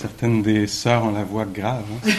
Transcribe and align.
Certaines 0.00 0.42
des 0.42 0.68
sœurs 0.68 1.02
ont 1.06 1.10
la 1.10 1.24
voix 1.24 1.44
grave. 1.44 1.82
Hein? 2.06 2.10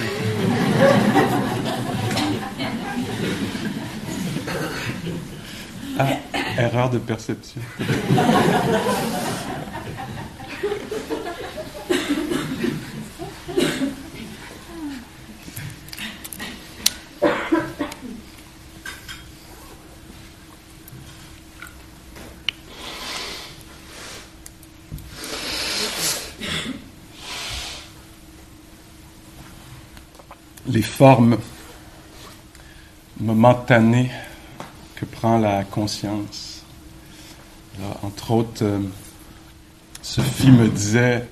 ah, 5.97 6.07
erreur 6.57 6.89
de 6.89 6.97
perception. 6.97 7.61
Les 30.99 31.05
formes 31.05 31.37
momentanées 33.21 34.11
que 34.95 35.05
prend 35.05 35.37
la 35.37 35.63
conscience. 35.63 36.61
entre 38.03 38.31
autres, 38.31 38.63
euh, 38.65 38.79
Sophie 40.01 40.51
me 40.51 40.67
disait 40.67 41.25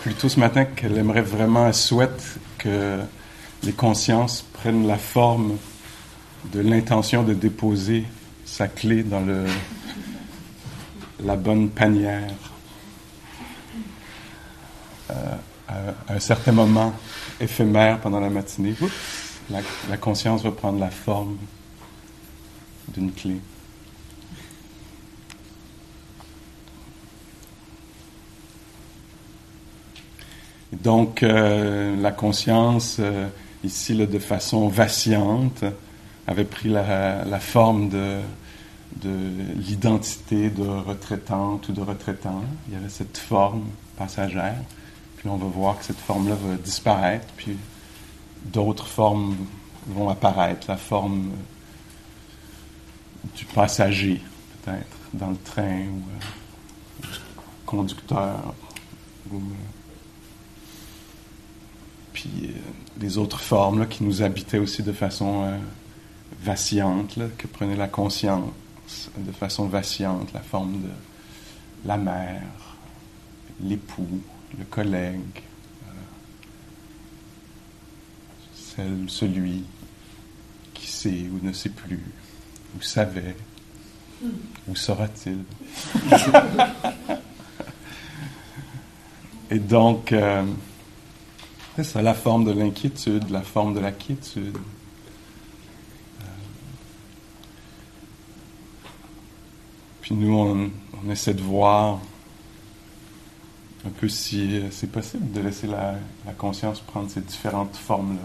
plutôt 0.00 0.30
ce 0.30 0.40
matin 0.40 0.64
qu'elle 0.64 0.96
aimerait 0.96 1.20
vraiment, 1.20 1.66
elle 1.66 1.74
souhaite 1.74 2.38
que 2.56 3.00
les 3.62 3.72
consciences 3.72 4.46
prennent 4.54 4.86
la 4.86 4.96
forme 4.96 5.58
de 6.50 6.60
l'intention 6.60 7.22
de 7.22 7.34
déposer 7.34 8.06
sa 8.46 8.66
clé 8.66 9.02
dans 9.02 9.26
la 11.22 11.36
bonne 11.36 11.68
panière. 11.68 12.32
Euh, 15.10 15.36
à 16.08 16.14
un 16.14 16.20
certain 16.20 16.52
moment 16.52 16.94
éphémère 17.40 18.00
pendant 18.00 18.20
la 18.20 18.30
matinée, 18.30 18.74
la, 19.50 19.96
conscience 19.96 20.42
va 20.42 20.50
prendre 20.50 20.78
la 20.78 20.90
forme 20.90 21.36
d'une 22.88 23.12
clé. 23.12 23.36
Donc, 30.72 31.22
euh, 31.22 31.94
la 32.00 32.12
conscience, 32.12 32.96
euh, 32.98 33.28
ici, 33.62 33.94
de 33.94 34.18
façon 34.18 34.68
vacillante, 34.68 35.64
avait 36.26 36.44
pris 36.44 36.70
la, 36.70 37.38
forme 37.40 37.88
de, 37.88 38.20
de 38.96 39.10
l'identité 39.56 40.50
de 40.50 40.62
retraitante 40.62 41.68
ou 41.68 41.72
de 41.72 41.80
retraitant. 41.80 42.42
Il 42.68 42.74
y 42.74 42.76
avait 42.76 42.88
cette 42.88 43.18
forme 43.18 43.64
passagère. 43.96 44.56
Puis 45.22 45.30
on 45.30 45.36
va 45.36 45.46
voir 45.46 45.78
que 45.78 45.84
cette 45.84 46.00
forme-là 46.00 46.34
va 46.34 46.56
disparaître, 46.56 47.28
puis 47.36 47.56
d'autres 48.46 48.88
formes 48.88 49.36
vont 49.86 50.08
apparaître. 50.08 50.66
La 50.68 50.76
forme 50.76 51.30
du 53.36 53.44
passager, 53.44 54.20
peut-être, 54.64 54.96
dans 55.14 55.30
le 55.30 55.36
train, 55.36 55.82
ou 55.82 56.02
euh, 57.04 57.06
conducteur, 57.64 58.52
euh, 59.32 59.36
puis 62.12 62.30
euh, 62.42 62.48
les 63.00 63.16
autres 63.16 63.38
formes 63.38 63.86
qui 63.86 64.02
nous 64.02 64.22
habitaient 64.22 64.58
aussi 64.58 64.82
de 64.82 64.92
façon 64.92 65.56
vacillante, 66.42 67.16
que 67.38 67.46
prenait 67.46 67.76
la 67.76 67.86
conscience 67.86 68.50
de 69.16 69.30
façon 69.30 69.68
vacillante, 69.68 70.32
la 70.34 70.40
forme 70.40 70.82
de 70.82 70.90
la 71.84 71.96
mère, 71.96 72.42
l'époux, 73.60 74.20
le 74.58 74.64
collègue, 74.64 75.42
celle, 78.54 79.04
celui 79.08 79.64
qui 80.74 80.86
sait 80.86 81.26
ou 81.30 81.44
ne 81.44 81.52
sait 81.52 81.70
plus, 81.70 82.02
ou 82.76 82.82
savait, 82.82 83.36
ou 84.68 84.76
saura-t-il. 84.76 85.44
Et 89.50 89.58
donc, 89.58 90.12
euh, 90.12 90.44
c'est 91.76 91.84
ça 91.84 92.00
la 92.00 92.14
forme 92.14 92.44
de 92.44 92.52
l'inquiétude, 92.52 93.28
la 93.30 93.42
forme 93.42 93.74
de 93.74 93.80
la 93.80 93.92
quiétude. 93.92 94.56
Euh, 96.20 96.24
puis 100.00 100.14
nous, 100.14 100.32
on 100.34 101.10
essaie 101.10 101.34
de 101.34 101.42
voir 101.42 102.00
un 103.84 103.90
peu 103.90 104.08
si 104.08 104.58
euh, 104.58 104.70
c'est 104.70 104.90
possible 104.90 105.32
de 105.32 105.40
laisser 105.40 105.66
la, 105.66 105.96
conscience 106.38 106.80
prendre 106.80 107.10
ces 107.10 107.20
différentes 107.20 107.76
formes-là, 107.76 108.22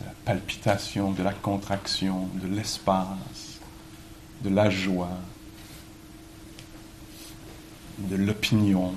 de 0.00 0.06
la 0.06 0.12
palpitation, 0.24 1.12
de 1.12 1.22
la 1.22 1.32
contraction, 1.32 2.28
de 2.42 2.48
l'espace, 2.54 3.60
de 4.42 4.50
la 4.50 4.68
joie, 4.68 5.18
de 7.98 8.16
l'opinion. 8.16 8.92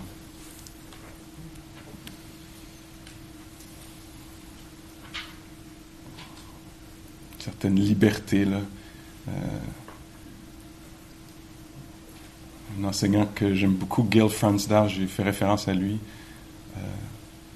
Certaines 7.40 7.76
libertés, 7.76 8.46
là. 8.46 8.60
Euh, 9.28 9.32
un 12.80 12.84
enseignant 12.84 13.28
que 13.34 13.54
j'aime 13.54 13.74
beaucoup, 13.74 14.08
Gil 14.10 14.30
Fransdar, 14.30 14.90
j'ai 14.90 15.08
fait 15.08 15.24
référence 15.24 15.68
à 15.68 15.74
lui. 15.74 16.00
Euh, 16.78 16.82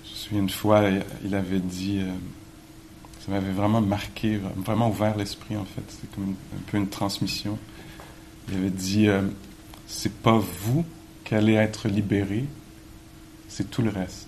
je 0.04 0.10
me 0.10 0.16
souviens 0.16 0.42
une 0.42 0.50
fois, 0.50 0.84
il 1.24 1.36
avait 1.36 1.60
dit, 1.60 2.00
euh, 2.00 2.12
ça 3.26 3.32
m'avait 3.32 3.52
vraiment 3.52 3.82
marqué, 3.82 4.40
vraiment 4.58 4.90
ouvert 4.90 5.18
l'esprit 5.18 5.58
en 5.58 5.66
fait. 5.66 5.84
C'était 5.88 6.08
comme 6.16 6.36
un 6.56 6.62
peu 6.68 6.78
une 6.78 6.90
transmission. 6.90 7.58
Il 8.48 8.58
avait 8.58 8.70
dit, 8.70 9.08
euh, 9.08 9.22
c'est 9.88 10.14
pas 10.14 10.38
vous 10.38 10.86
qui 11.26 11.36
allez 11.36 11.54
être 11.54 11.88
libéré, 11.88 12.46
c'est 13.48 13.70
tout 13.70 13.82
le 13.82 13.90
reste. 13.90 14.28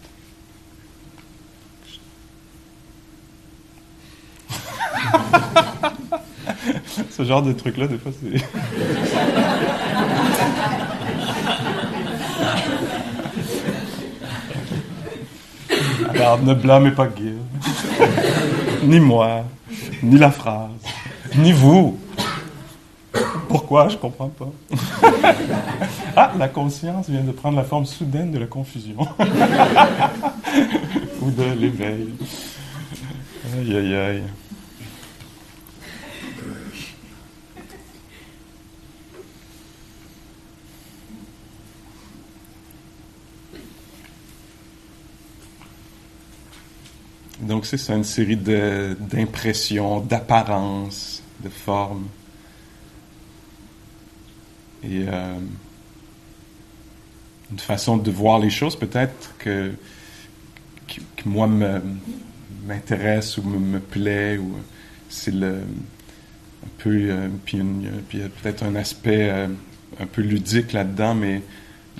Ce 7.11 7.23
genre 7.23 7.41
de 7.41 7.53
truc-là, 7.53 7.87
des 7.87 7.97
fois, 7.97 8.11
c'est. 8.21 8.43
Ne 16.43 16.53
blâmez 16.53 16.91
pas 16.91 17.07
Gil, 17.15 17.37
ni 18.83 18.99
moi, 18.99 19.43
ni 20.03 20.17
la 20.17 20.29
phrase, 20.31 20.69
ni 21.35 21.51
vous. 21.51 21.97
Pourquoi 23.49 23.89
Je 23.89 23.97
comprends 23.97 24.29
pas. 24.29 24.49
ah, 26.15 26.31
la 26.37 26.47
conscience 26.47 27.09
vient 27.09 27.21
de 27.21 27.31
prendre 27.31 27.57
la 27.57 27.63
forme 27.63 27.85
soudaine 27.85 28.31
de 28.31 28.39
la 28.39 28.45
confusion 28.45 28.97
ou 31.21 31.31
de 31.31 31.43
l'éveil. 31.59 32.09
Aïe, 33.57 33.75
aïe, 33.77 33.95
aïe. 33.95 34.23
Donc, 47.51 47.65
c'est 47.65 47.89
une 47.89 48.05
série 48.05 48.37
d'impressions, 48.37 49.99
d'apparences, 49.99 51.21
de 51.43 51.49
formes. 51.49 52.07
Et 54.85 55.03
euh, 55.05 55.35
une 57.51 57.59
façon 57.59 57.97
de 57.97 58.09
voir 58.09 58.39
les 58.39 58.49
choses, 58.49 58.77
peut-être, 58.79 59.35
que, 59.37 59.73
que, 60.87 61.01
moi 61.25 61.49
m'intéresse 62.65 63.37
ou 63.37 63.43
me, 63.43 63.81
plaît, 63.81 64.37
ou 64.37 64.53
c'est 65.09 65.33
le 65.33 65.59
un 66.63 66.69
peu, 66.77 66.89
euh, 66.89 67.27
puis, 67.43 67.57
il 68.13 68.19
y 68.19 68.23
a 68.23 68.29
peut-être 68.29 68.63
un 68.63 68.75
aspect 68.75 69.29
euh, 69.29 69.47
un 69.99 70.05
peu 70.05 70.21
ludique 70.21 70.71
là-dedans, 70.71 71.15
mais 71.15 71.41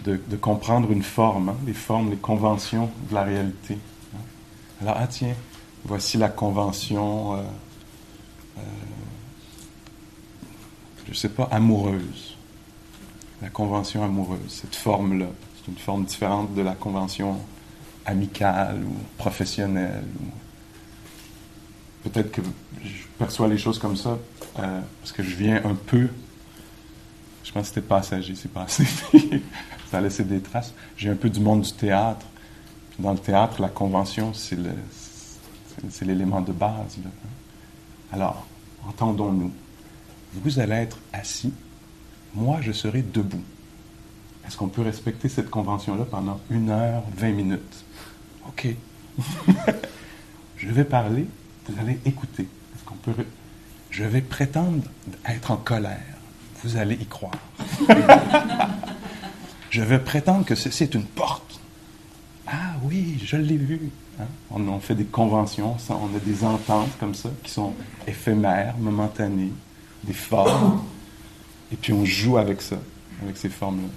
de, 0.06 0.18
comprendre 0.40 0.94
une 0.94 1.04
forme, 1.04 1.50
hein, 1.50 1.58
les 1.68 1.74
formes, 1.74 2.10
les 2.10 2.16
conventions 2.16 2.90
de 3.10 3.16
la 3.16 3.24
réalité. 3.24 3.78
Alors, 4.82 4.96
ah 4.98 5.06
tiens, 5.06 5.36
voici 5.86 6.18
la 6.18 6.30
convention, 6.30 7.36
euh, 7.36 7.44
euh, 8.58 8.62
je 11.06 11.12
ne 11.12 11.16
sais 11.16 11.30
pas, 11.30 11.48
amoureuse. 11.52 12.36
La 13.44 13.50
convention 13.50 14.04
amoureuse, 14.04 14.40
cette 14.48 14.76
forme-là. 14.76 15.28
C'est 15.58 15.72
une 15.72 15.78
forme 15.78 16.06
différente 16.06 16.56
de 16.56 16.64
la 16.64 16.74
convention 16.74 17.38
amicale 18.08 18.82
ou 18.84 18.96
professionnelle. 19.20 20.04
Peut-être 22.04 22.32
que 22.32 22.42
je 22.84 23.04
perçois 23.20 23.48
les 23.48 23.60
choses 23.60 23.78
comme 23.78 23.96
ça 23.96 24.18
euh, 24.58 24.82
parce 25.00 25.12
que 25.12 25.22
je 25.22 25.36
viens 25.36 25.64
un 25.64 25.76
peu. 25.76 26.10
Je 27.44 27.52
pense 27.52 27.70
que 27.70 27.76
c'était 27.76 27.88
passager, 27.88 28.34
c'est 28.34 28.52
passé. 28.52 28.86
ça 29.92 30.00
a 30.00 30.02
laissé 30.02 30.24
des 30.24 30.42
traces. 30.42 30.74
J'ai 30.98 31.10
un 31.10 31.16
peu 31.16 31.30
du 31.30 31.40
monde 31.40 31.62
du 31.62 31.72
théâtre 31.72 32.26
dans 33.02 33.14
le 33.14 33.20
théâtre, 33.20 33.62
la 33.62 33.70
convention, 33.70 34.34
c'est 34.34 34.58
l'élément 36.06 36.42
de 36.42 36.52
base. 36.52 36.98
Alors, 38.12 38.46
entendons-nous. 38.88 39.52
Vous 40.34 40.60
allez 40.60 40.76
être 40.76 40.98
assis, 41.12 41.54
moi 42.34 42.60
je 42.62 42.72
serai 42.72 43.02
debout. 43.02 43.44
Est-ce 44.48 44.56
qu'on 44.56 44.70
peut 44.70 44.82
respecter 44.82 45.30
cette 45.30 45.50
convention-là 45.50 46.06
pendant 46.06 46.40
une 46.50 46.70
heure, 46.70 47.04
vingt 47.18 47.32
minutes? 47.32 47.84
OK. 48.48 48.68
je 50.58 50.68
vais 50.70 50.86
parler, 50.86 51.28
vous 51.68 51.80
allez 51.82 52.00
écouter. 52.06 52.44
Est-ce 52.44 52.84
qu'on 52.86 52.96
peut. 52.96 53.14
Je 53.90 54.04
vais 54.06 54.22
prétendre 54.22 54.84
être 55.26 55.52
en 55.52 55.58
colère. 55.58 56.00
Vous 56.64 56.78
allez 56.78 56.96
y 56.96 57.06
croire. 57.06 57.34
je 59.70 59.82
vais 59.82 60.00
prétendre 60.00 60.46
que 60.46 60.56
ceci 60.56 60.84
est 60.84 60.96
une 60.96 61.06
porte. 61.06 61.51
Oui, 62.84 63.18
je 63.24 63.38
l'ai 63.38 63.58
vu. 63.58 63.92
Hein? 64.20 64.26
On, 64.50 64.80
fait 64.80 64.96
des 64.96 65.06
conventions, 65.06 65.76
on 65.90 66.16
a 66.16 66.20
des 66.26 66.44
ententes 66.44 66.98
comme 67.00 67.16
ça 67.16 67.30
qui 67.44 67.52
sont 67.52 67.74
éphémères, 68.08 68.78
momentanées, 68.78 69.52
des 70.04 70.14
formes. 70.14 70.84
Et 71.72 71.76
puis 71.76 71.94
on 71.94 72.06
joue 72.06 72.38
avec 72.38 72.62
ça, 72.62 72.78
avec 73.22 73.38
ces 73.38 73.50
formes-là. 73.50 73.88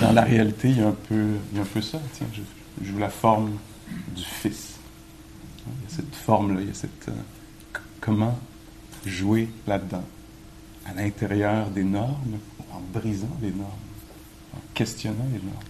Dans 0.00 0.12
la 0.12 0.22
réalité, 0.22 0.70
il 0.70 0.78
y 0.78 0.82
a 0.82 0.88
un 0.88 0.96
peu, 1.08 1.36
il 1.52 1.56
y 1.56 1.58
a 1.58 1.62
un 1.62 1.66
peu 1.66 1.80
ça. 1.80 1.98
Tiens, 2.12 2.26
je, 2.32 2.42
joue 2.84 2.98
la 2.98 3.10
forme 3.10 3.52
du 4.14 4.24
Fils. 4.24 4.74
Il 5.66 5.72
y 5.84 5.92
a 5.92 5.96
cette 5.96 6.14
forme-là, 6.14 6.60
il 6.60 6.68
y 6.68 6.70
a 6.70 6.74
cette. 6.74 7.08
Euh, 7.08 7.12
comment 8.00 8.38
jouer 9.06 9.48
là-dedans, 9.66 10.04
à 10.86 10.94
l'intérieur 10.94 11.70
des 11.70 11.84
normes, 11.84 12.38
en 12.72 12.80
brisant 12.92 13.36
les 13.40 13.50
normes, 13.50 13.70
en 14.54 14.60
questionnant 14.74 15.26
les 15.32 15.40
normes. 15.40 15.69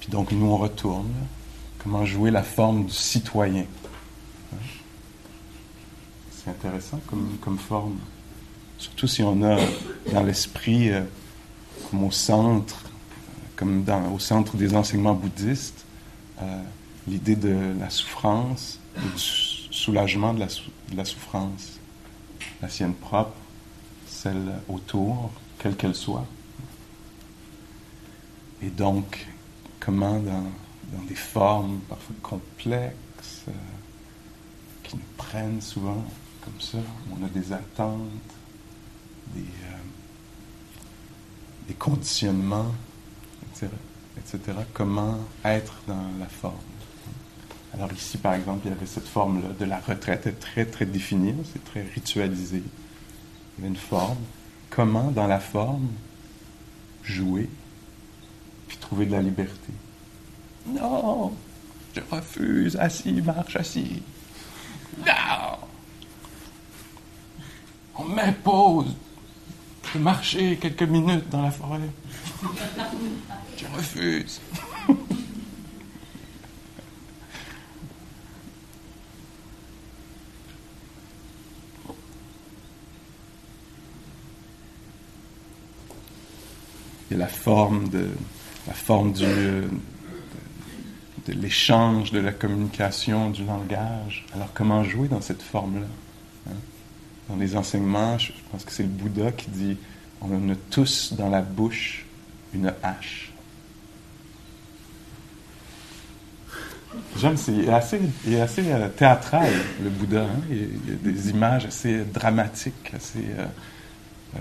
Puis 0.00 0.08
donc, 0.08 0.32
nous, 0.32 0.46
on 0.46 0.56
retourne. 0.56 1.12
Comment 1.78 2.04
jouer 2.04 2.30
la 2.30 2.42
forme 2.42 2.86
du 2.86 2.92
citoyen. 2.92 3.64
C'est 6.32 6.50
intéressant 6.50 7.00
comme, 7.06 7.36
comme 7.40 7.58
forme. 7.58 7.98
Surtout 8.78 9.06
si 9.06 9.22
on 9.22 9.42
a 9.42 9.58
dans 10.12 10.22
l'esprit, 10.22 10.90
euh, 10.90 11.02
comme 11.90 12.04
au 12.04 12.10
centre, 12.10 12.82
comme 13.56 13.84
au 14.12 14.18
centre 14.18 14.56
des 14.56 14.74
enseignements 14.74 15.14
bouddhistes, 15.14 15.84
euh, 16.40 16.62
l'idée 17.06 17.36
de 17.36 17.74
la 17.78 17.90
souffrance 17.90 18.78
du 18.96 19.18
soulagement 19.70 20.32
de 20.32 20.40
la, 20.40 20.46
de 20.46 20.96
la 20.96 21.04
souffrance. 21.04 21.78
La 22.62 22.68
sienne 22.68 22.94
propre, 22.94 23.36
celle 24.06 24.60
autour, 24.68 25.30
quelle 25.58 25.76
qu'elle 25.76 25.94
soit. 25.94 26.26
Et 28.62 28.68
donc, 28.68 29.26
comment 29.80 30.20
dans, 30.20 30.44
des 31.08 31.14
formes 31.14 31.80
parfois 31.88 32.16
complexes, 32.22 33.44
euh, 33.48 33.52
qui 34.82 34.96
nous 34.96 35.02
prennent 35.16 35.60
souvent 35.60 36.04
comme 36.44 36.60
ça, 36.60 36.78
on 37.10 37.24
a 37.24 37.28
des 37.28 37.52
attentes, 37.52 38.00
des, 39.34 39.40
euh, 39.40 39.76
conditionnements, 41.78 42.74
etc., 43.52 43.68
etc., 44.18 44.58
comment 44.74 45.18
être 45.44 45.74
dans 45.86 46.10
la 46.18 46.26
forme? 46.26 46.54
Alors 47.72 47.92
ici, 47.92 48.18
par 48.18 48.34
exemple, 48.34 48.66
il 48.66 48.70
y 48.70 48.74
avait 48.74 48.86
cette 48.86 49.06
forme-là 49.06 49.50
de 49.58 49.64
la 49.64 49.78
retraite, 49.78 50.40
très, 50.40 50.64
très 50.66 50.86
définie, 50.86 51.34
c'est 51.52 51.64
très 51.64 51.82
ritualisé. 51.82 52.58
Il 52.58 52.62
y 52.62 53.58
avait 53.60 53.68
une 53.68 53.80
forme. 53.80 54.18
Comment, 54.70 55.12
dans 55.12 55.28
la 55.28 55.38
forme, 55.38 55.88
jouer? 57.04 57.48
Trouver 58.90 59.06
de 59.06 59.12
la 59.12 59.22
liberté. 59.22 59.72
Non, 60.66 61.32
je 61.94 62.00
refuse, 62.10 62.74
assis, 62.74 63.22
marche, 63.22 63.54
assis. 63.54 64.02
Non, 64.98 65.58
on 67.94 68.04
m'impose 68.06 68.96
de 69.94 70.00
marcher 70.00 70.56
quelques 70.56 70.82
minutes 70.82 71.28
dans 71.30 71.42
la 71.42 71.52
forêt. 71.52 71.78
Je 73.56 73.66
refuse. 73.76 74.40
Il 87.08 87.12
y 87.12 87.14
a 87.14 87.18
la 87.18 87.28
forme 87.28 87.88
de 87.88 88.08
la 88.66 88.74
forme 88.74 89.12
de, 89.12 89.68
l'échange, 91.28 92.10
de 92.10 92.20
la 92.20 92.32
communication, 92.32 93.30
du 93.30 93.44
langage. 93.44 94.26
Alors 94.34 94.48
comment 94.52 94.82
jouer 94.84 95.08
dans 95.08 95.20
cette 95.20 95.42
forme-là 95.42 95.86
hein? 96.48 96.56
Dans 97.28 97.36
les 97.36 97.56
enseignements, 97.56 98.18
je 98.18 98.32
pense 98.50 98.64
que 98.64 98.72
c'est 98.72 98.82
le 98.82 98.88
Bouddha 98.88 99.30
qui 99.32 99.50
dit 99.50 99.76
on 100.20 100.50
a 100.50 100.54
tous 100.70 101.14
dans 101.14 101.28
la 101.28 101.40
bouche 101.40 102.04
une 102.52 102.72
hache. 102.82 103.30
J'aime, 107.16 107.36
c'est 107.36 107.68
assez, 107.68 108.00
il 108.26 108.34
euh, 108.34 108.88
théâtral, 108.88 109.52
le 109.82 109.90
Bouddha. 109.90 110.22
Hein? 110.22 110.40
Il, 110.50 110.90
y 110.90 110.92
a 110.92 110.96
des 110.96 111.30
images 111.30 111.66
assez 111.66 112.04
dramatiques. 112.04 112.92
Euh, 112.94 113.46
euh, 114.34 114.38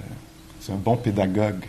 c'est 0.59 0.71
un 0.71 0.77
bon 0.77 0.97
pédagogue. 0.97 1.65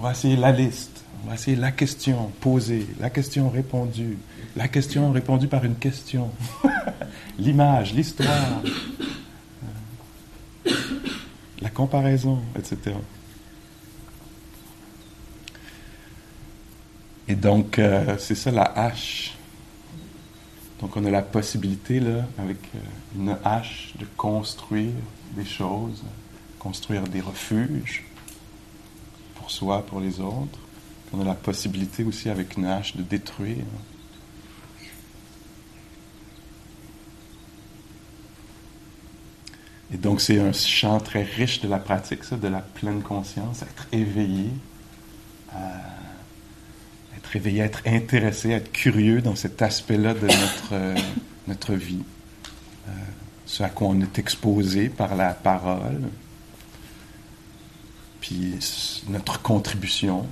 On 0.00 0.04
va 0.04 0.12
essayer 0.12 0.36
la 0.36 0.50
liste, 0.50 1.04
on 1.22 1.28
va 1.28 1.34
essayer 1.34 1.58
la 1.58 1.72
question 1.72 2.32
posée, 2.40 2.86
la 3.00 3.10
question 3.10 3.50
répondue, 3.50 4.16
la 4.56 4.66
question 4.66 5.12
répondue 5.12 5.46
par 5.46 5.62
une 5.62 5.74
question, 5.74 6.30
l'image, 7.38 7.92
l'histoire, 7.92 8.62
euh, 10.66 10.70
la 11.60 11.68
comparaison, 11.68 12.38
etc. 12.56 12.96
Et 17.28 17.34
donc, 17.34 17.78
euh, 17.78 18.16
c'est 18.18 18.34
ça 18.34 18.50
la 18.50 18.72
hache. 18.74 19.36
Donc, 20.80 20.96
on 20.96 21.04
a 21.04 21.10
la 21.10 21.20
possibilité, 21.20 22.00
là, 22.00 22.24
avec 22.38 22.56
euh, 22.74 22.78
une 23.16 23.36
hache, 23.44 23.92
de 23.98 24.06
construire 24.16 24.94
des 25.36 25.44
choses, 25.44 26.02
construire 26.58 27.02
des 27.02 27.20
refuges, 27.20 28.06
soi, 29.50 29.84
pour 29.84 30.00
les 30.00 30.20
autres. 30.20 30.58
On 31.12 31.20
a 31.20 31.24
la 31.24 31.34
possibilité 31.34 32.04
aussi 32.04 32.30
avec 32.30 32.56
une 32.56 32.66
hache 32.66 32.96
de 32.96 33.02
détruire. 33.02 33.64
Et 39.92 39.96
donc 39.96 40.20
c'est 40.20 40.38
un 40.38 40.52
champ 40.52 41.00
très 41.00 41.24
riche 41.24 41.60
de 41.60 41.68
la 41.68 41.78
pratique, 41.78 42.22
ça, 42.22 42.36
de 42.36 42.46
la 42.46 42.60
pleine 42.60 43.02
conscience, 43.02 43.62
être 43.62 43.88
éveillé, 43.90 44.50
euh, 45.52 45.58
être 47.16 47.34
éveillé, 47.34 47.62
être 47.62 47.82
intéressé, 47.86 48.50
être 48.50 48.70
curieux 48.70 49.20
dans 49.20 49.34
cet 49.34 49.62
aspect-là 49.62 50.14
de 50.14 50.28
notre, 50.28 50.94
notre 51.48 51.74
vie, 51.74 52.04
euh, 52.88 52.92
ce 53.46 53.64
à 53.64 53.68
quoi 53.68 53.88
on 53.88 54.00
est 54.00 54.16
exposé 54.20 54.90
par 54.90 55.16
la 55.16 55.34
parole, 55.34 56.02
notre 59.08 59.40
contribution. 59.42 60.26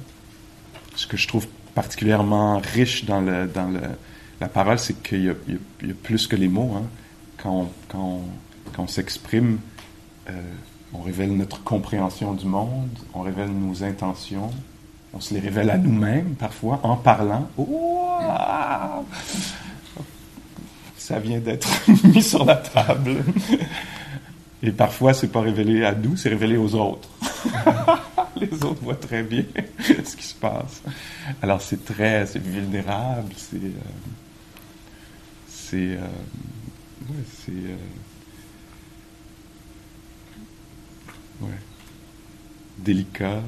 Ce 0.97 1.07
que 1.07 1.17
je 1.17 1.29
trouve 1.29 1.47
particulièrement 1.75 2.59
riche 2.59 3.05
dans, 3.05 3.21
la 3.21 4.49
parole, 4.49 4.79
c'est 4.79 5.03
qu'il 5.03 5.25
y, 5.25 5.31
a 5.31 5.95
plus 6.03 6.27
que 6.27 6.37
les 6.37 6.49
mots. 6.49 6.75
Hein. 6.77 6.87
Quand, 7.43 7.53
on, 7.53 7.69
quand, 7.89 8.21
quand, 8.73 8.83
on, 8.85 8.89
s'exprime, 8.89 9.59
euh, 10.29 10.33
on 10.93 11.03
révèle 11.03 11.37
notre 11.37 11.63
compréhension 11.63 12.35
du 12.35 12.47
monde, 12.47 12.91
on 13.15 13.23
révèle 13.23 13.51
nos 13.51 13.85
intentions, 13.85 14.51
on 15.15 15.21
se 15.21 15.35
les 15.35 15.41
révèle 15.41 15.71
à 15.71 15.79
nous-mêmes 15.79 16.35
parfois 16.35 16.81
en 16.83 16.97
parlant. 16.97 17.49
Ça 20.97 21.19
vient 21.19 21.39
d'être 21.39 21.69
mis 22.05 22.23
sur 22.23 22.45
la 22.45 22.57
table. 22.57 23.25
Et 24.63 24.73
parfois, 24.73 25.15
c'est 25.15 25.29
pas 25.29 25.41
révélé 25.41 25.85
à 25.85 25.95
nous, 25.95 26.17
c'est 26.17 26.29
révélé 26.29 26.57
aux 26.57 26.75
autres. 26.75 27.09
les 28.37 28.65
autres 28.65 28.83
voient 28.83 28.95
très 28.95 29.23
bien 29.23 29.45
ce 29.81 30.17
qui 30.17 30.25
se 30.25 30.35
passe. 30.35 30.83
Alors 31.43 31.61
c'est 31.61 31.85
très, 31.85 32.27
c'est 32.27 32.39
vulnérable, 32.39 33.33
c'est, 33.37 33.57
euh, 33.57 33.71
c'est, 35.49 35.77
euh, 35.77 36.07
euh, 37.51 37.77
ouais, 41.41 41.51
délicat, 42.79 43.43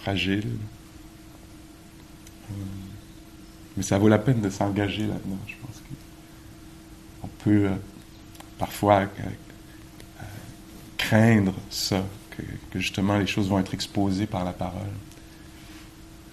fragile. 0.00 0.58
mais 3.76 3.82
ça 3.82 3.98
vaut 3.98 4.08
la 4.08 4.18
peine 4.18 4.40
de 4.40 4.50
s'engager 4.50 5.06
là-dedans. 5.06 5.38
Je 5.46 5.54
pense 5.64 5.82
qu'on 7.20 7.28
peut 7.44 7.70
parfois 8.58 9.06
craindre 10.96 11.54
ça, 11.70 12.04
que 12.70 12.78
justement 12.78 13.18
les 13.18 13.26
choses 13.26 13.48
vont 13.48 13.58
être 13.58 13.74
exposées 13.74 14.26
par 14.26 14.44
la 14.44 14.52
parole. 14.52 14.86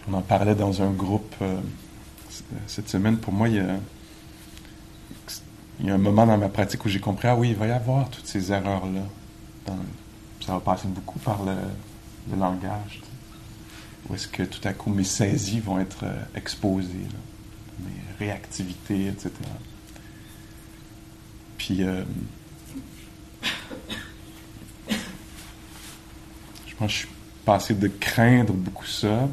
On 0.08 0.14
en 0.14 0.22
parlait 0.22 0.56
dans 0.56 0.82
un 0.82 0.92
groupe 0.92 1.34
euh, 1.42 1.60
cette 2.68 2.90
semaine. 2.90 3.18
Pour 3.18 3.34
moi, 3.34 3.50
il 3.50 3.56
y, 3.56 3.60
a, 5.90 5.94
un 5.94 5.98
moment 5.98 6.28
dans 6.28 6.38
ma 6.38 6.50
pratique 6.50 6.86
où 6.86 6.90
j'ai 6.90 7.00
compris, 7.00 7.28
ah 7.28 7.36
oui, 7.36 7.50
il 7.50 7.56
va 7.56 7.66
y 7.68 7.72
avoir 7.72 8.10
toutes 8.10 8.28
ces 8.28 8.52
erreurs-là. 8.52 9.02
Ça 10.46 10.54
va 10.54 10.60
passer 10.60 10.88
beaucoup 10.88 11.20
par 11.20 11.44
le, 11.44 11.56
langage. 12.38 13.02
Où 14.08 14.16
est-ce 14.16 14.28
que 14.28 14.44
tout 14.44 14.66
à 14.68 14.74
coup 14.74 14.92
mes 14.92 15.04
saisies 15.04 15.60
vont 15.60 15.80
être 15.80 16.04
euh, 16.04 16.24
exposées, 16.36 17.08
mes 17.80 18.20
réactivités, 18.20 19.08
etc. 19.08 19.32
Puis, 21.58 21.84
euh, 21.84 22.04
je 26.88 26.98
suis 26.98 27.08
passé 27.46 27.74
de 27.74 27.88
craindre 27.88 28.54
beaucoup 28.54 28.86
ça, 28.86 29.28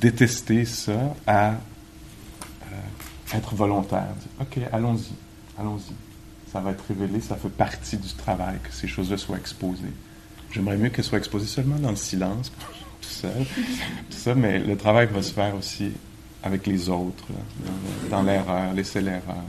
détester 0.00 0.64
ça, 0.64 1.14
à 1.26 1.50
euh, 1.50 1.54
être 3.34 3.54
volontaire. 3.54 4.14
OK, 4.40 4.58
allons-y, 4.72 5.12
allons-y. 5.58 5.92
Ça 6.50 6.60
va 6.60 6.70
être 6.70 6.84
révélé, 6.88 7.20
ça 7.20 7.36
fait 7.36 7.50
partie 7.50 7.96
du 7.96 8.12
travail 8.14 8.58
que 8.62 8.72
ces 8.72 8.88
choses-là 8.88 9.16
soient 9.16 9.36
exposées. 9.36 9.92
J'aimerais 10.50 10.78
mieux 10.78 10.88
qu'elles 10.88 11.04
soient 11.04 11.18
exposées 11.18 11.46
seulement 11.46 11.76
dans 11.76 11.90
le 11.90 11.96
silence, 11.96 12.50
tout 13.00 13.08
seul, 13.08 13.44
tout 14.10 14.16
ça, 14.16 14.34
mais 14.34 14.58
le 14.58 14.76
travail 14.76 15.08
va 15.08 15.22
se 15.22 15.32
faire 15.32 15.54
aussi 15.54 15.92
avec 16.42 16.66
les 16.66 16.88
autres, 16.88 17.26
dans 18.10 18.22
l'erreur, 18.22 18.72
laisser 18.72 19.00
l'erreur. 19.00 19.44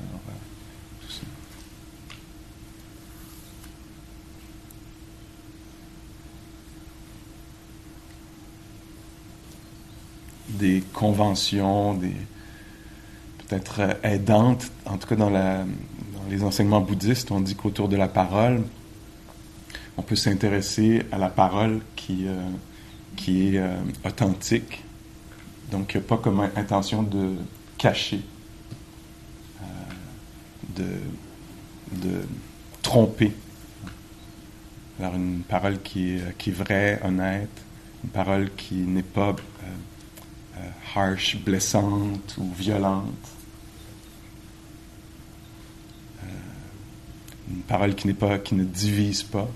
Des 10.59 10.83
conventions, 10.93 11.93
des 11.95 12.13
peut-être 13.47 13.79
euh, 13.79 13.93
aidantes, 14.03 14.69
en 14.85 14.97
tout 14.97 15.07
cas 15.07 15.15
dans, 15.15 15.31
les 16.29 16.43
enseignements 16.43 16.81
bouddhistes, 16.81 17.31
on 17.31 17.39
dit 17.39 17.55
qu'autour 17.55 17.89
de 17.89 17.95
la 17.95 18.07
parole, 18.07 18.61
on 19.97 20.03
peut 20.03 20.15
s'intéresser 20.15 21.03
à 21.11 21.17
la 21.17 21.29
parole 21.29 21.81
qui, 21.95 22.27
euh, 22.27 22.35
qui 23.15 23.47
est 23.47 23.57
euh, 23.57 23.75
authentique, 24.05 24.83
donc 25.71 25.97
pas 25.99 26.17
comme 26.17 26.41
intention 26.55 27.01
de 27.01 27.35
cacher, 27.77 28.21
de, 30.75 30.85
de 31.93 32.21
tromper. 32.81 33.33
Alors 34.99 35.15
une 35.15 35.39
parole 35.39 35.81
qui 35.81 36.19
qui 36.37 36.49
est 36.49 36.53
vraie, 36.53 36.99
honnête, 37.03 37.49
une 38.03 38.09
parole 38.09 38.49
qui 38.55 38.75
n'est 38.75 39.01
pas 39.01 39.35
euh, 40.57 40.69
harsh, 40.95 41.37
blessante 41.37 42.35
ou 42.37 42.51
violente. 42.53 43.27
Euh, 46.23 46.27
une 47.51 47.61
parole 47.61 47.95
qui, 47.95 48.07
n'est 48.07 48.13
pas, 48.13 48.39
qui 48.39 48.55
ne 48.55 48.63
divise 48.63 49.23
pas. 49.23 49.47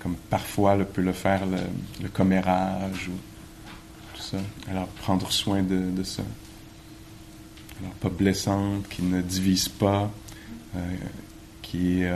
Comme 0.00 0.16
parfois 0.30 0.76
le 0.76 0.84
peut 0.84 1.02
le 1.02 1.12
faire 1.12 1.42
le, 1.46 2.08
commérage 2.08 3.08
ou 3.08 4.16
tout 4.16 4.22
ça. 4.22 4.38
Alors 4.70 4.86
prendre 4.88 5.30
soin 5.32 5.62
de, 5.62 6.02
ça. 6.02 6.22
Alors 7.80 7.94
pas 7.94 8.08
blessante, 8.08 8.88
qui 8.88 9.02
ne 9.02 9.22
divise 9.22 9.68
pas, 9.68 10.10
euh, 10.76 10.96
qui 11.62 12.02
est 12.02 12.12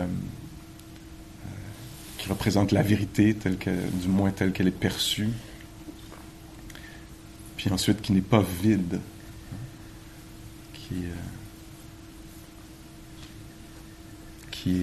qui 2.23 2.29
représente 2.29 2.71
la 2.71 2.83
vérité, 2.83 3.35
telle 3.35 3.59
que, 3.59 3.71
du 3.71 4.07
moins 4.07 4.31
telle 4.31 4.53
qu'elle 4.53 4.69
est 4.69 4.71
perçue. 4.71 5.31
Puis 7.57 7.69
ensuite, 7.71 8.01
qui 8.01 8.13
n'est 8.13 8.21
pas 8.21 8.45
vide, 8.63 9.01
qui, 10.73 11.05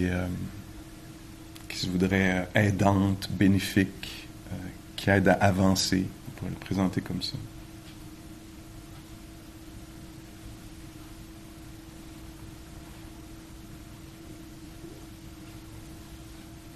euh, 0.03 0.11
euh, 0.11 0.27
se 1.73 1.87
voudrait 1.87 2.49
aidante, 2.55 3.29
bénéfique, 3.31 4.27
euh, 4.51 4.55
qui 4.97 5.09
aide 5.09 5.29
à 5.29 5.35
avancer. 5.35 6.05
On 6.27 6.31
pourrait 6.31 6.51
le 6.51 6.57
présenter 6.57 6.99
comme 6.99 7.21
ça. 7.21 7.37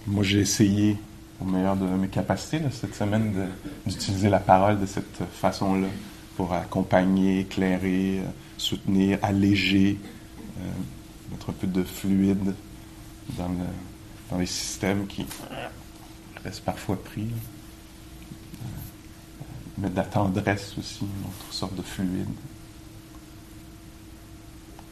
Moi, 0.05 0.23
j'ai 0.23 0.41
essayé, 0.41 0.97
au 1.39 1.45
meilleur 1.45 1.77
de 1.77 1.85
mes 1.85 2.09
capacités, 2.09 2.59
cette 2.71 2.93
semaine, 2.93 3.49
d'utiliser 3.85 4.29
la 4.29 4.39
parole 4.39 4.79
de 4.79 4.85
cette 4.85 5.23
façon-là 5.31 5.87
pour 6.35 6.53
accompagner, 6.53 7.41
éclairer, 7.41 8.19
euh, 8.19 8.27
soutenir, 8.57 9.19
alléger, 9.21 9.97
euh, 10.59 10.63
mettre 11.31 11.51
un 11.51 11.53
peu 11.53 11.67
de 11.67 11.83
fluide 11.83 12.53
dans, 13.37 13.47
le, 13.47 13.65
dans 14.29 14.37
les 14.39 14.45
systèmes 14.45 15.07
qui 15.07 15.25
restent 16.43 16.65
parfois 16.65 17.01
pris. 17.01 17.29
Euh, 18.61 18.65
mettre 19.77 19.93
de 19.93 19.99
la 19.99 20.05
tendresse 20.05 20.75
aussi, 20.77 21.01
une 21.01 21.29
autre 21.29 21.53
sorte 21.53 21.75
de 21.75 21.81
fluide. 21.81 22.27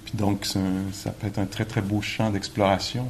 Puis 0.05 0.13
donc, 0.15 0.45
ça 0.45 1.11
peut 1.11 1.27
être 1.27 1.39
un 1.39 1.45
très 1.45 1.65
très 1.65 1.81
beau 1.81 2.01
champ 2.01 2.29
d'exploration 2.29 3.07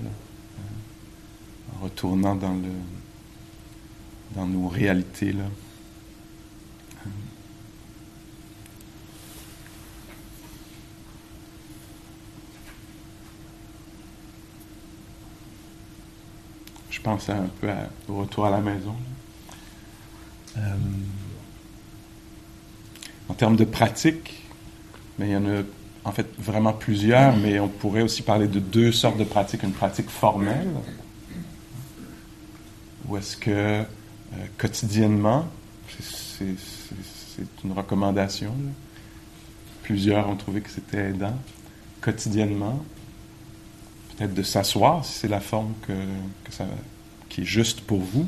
retournant 1.82 2.36
dans, 2.36 2.54
le, 2.54 2.70
dans 4.36 4.46
nos 4.46 4.68
réalités. 4.68 5.34
Là. 5.34 5.46
Je 16.90 17.02
pense 17.02 17.30
un 17.30 17.50
peu 17.60 17.68
au 18.08 18.18
retour 18.18 18.46
à 18.46 18.52
la 18.52 18.60
maison. 18.60 18.96
Euh, 20.58 20.76
en 23.28 23.34
termes 23.34 23.56
de 23.56 23.64
pratique, 23.64 24.44
mais 25.18 25.30
il 25.30 25.32
y 25.32 25.36
en 25.36 25.46
a 25.48 25.62
en 26.04 26.12
fait 26.12 26.28
vraiment 26.38 26.74
plusieurs, 26.74 27.36
mais 27.38 27.60
on 27.60 27.70
pourrait 27.70 28.02
aussi 28.02 28.22
parler 28.22 28.48
de 28.48 28.60
deux 28.60 28.92
sortes 28.92 29.18
de 29.18 29.24
pratiques. 29.24 29.64
Une 29.64 29.72
pratique 29.72 30.10
formelle, 30.10 30.68
ou 33.08 33.18
est-ce 33.18 33.38
que 33.38 33.50
euh, 33.50 33.84
quotidiennement, 34.58 35.48
c'est 36.00 37.64
une 37.64 37.74
recommandation, 37.74 38.54
plusieurs 39.84 40.30
ont 40.30 40.36
trouvé 40.36 40.62
que 40.62 40.70
c'était 40.70 41.10
aidant, 41.10 41.38
quotidiennement, 42.00 42.84
peut-être 44.10 44.34
de 44.34 44.44
s'asseoir 44.44 45.04
si 45.06 45.20
c'est 45.20 45.28
la 45.28 45.40
forme 45.40 45.74
que, 45.82 45.94
ça, 46.50 46.66
qui 47.30 47.42
est 47.42 47.46
juste 47.46 47.82
pour 47.82 48.00
vous, 48.00 48.28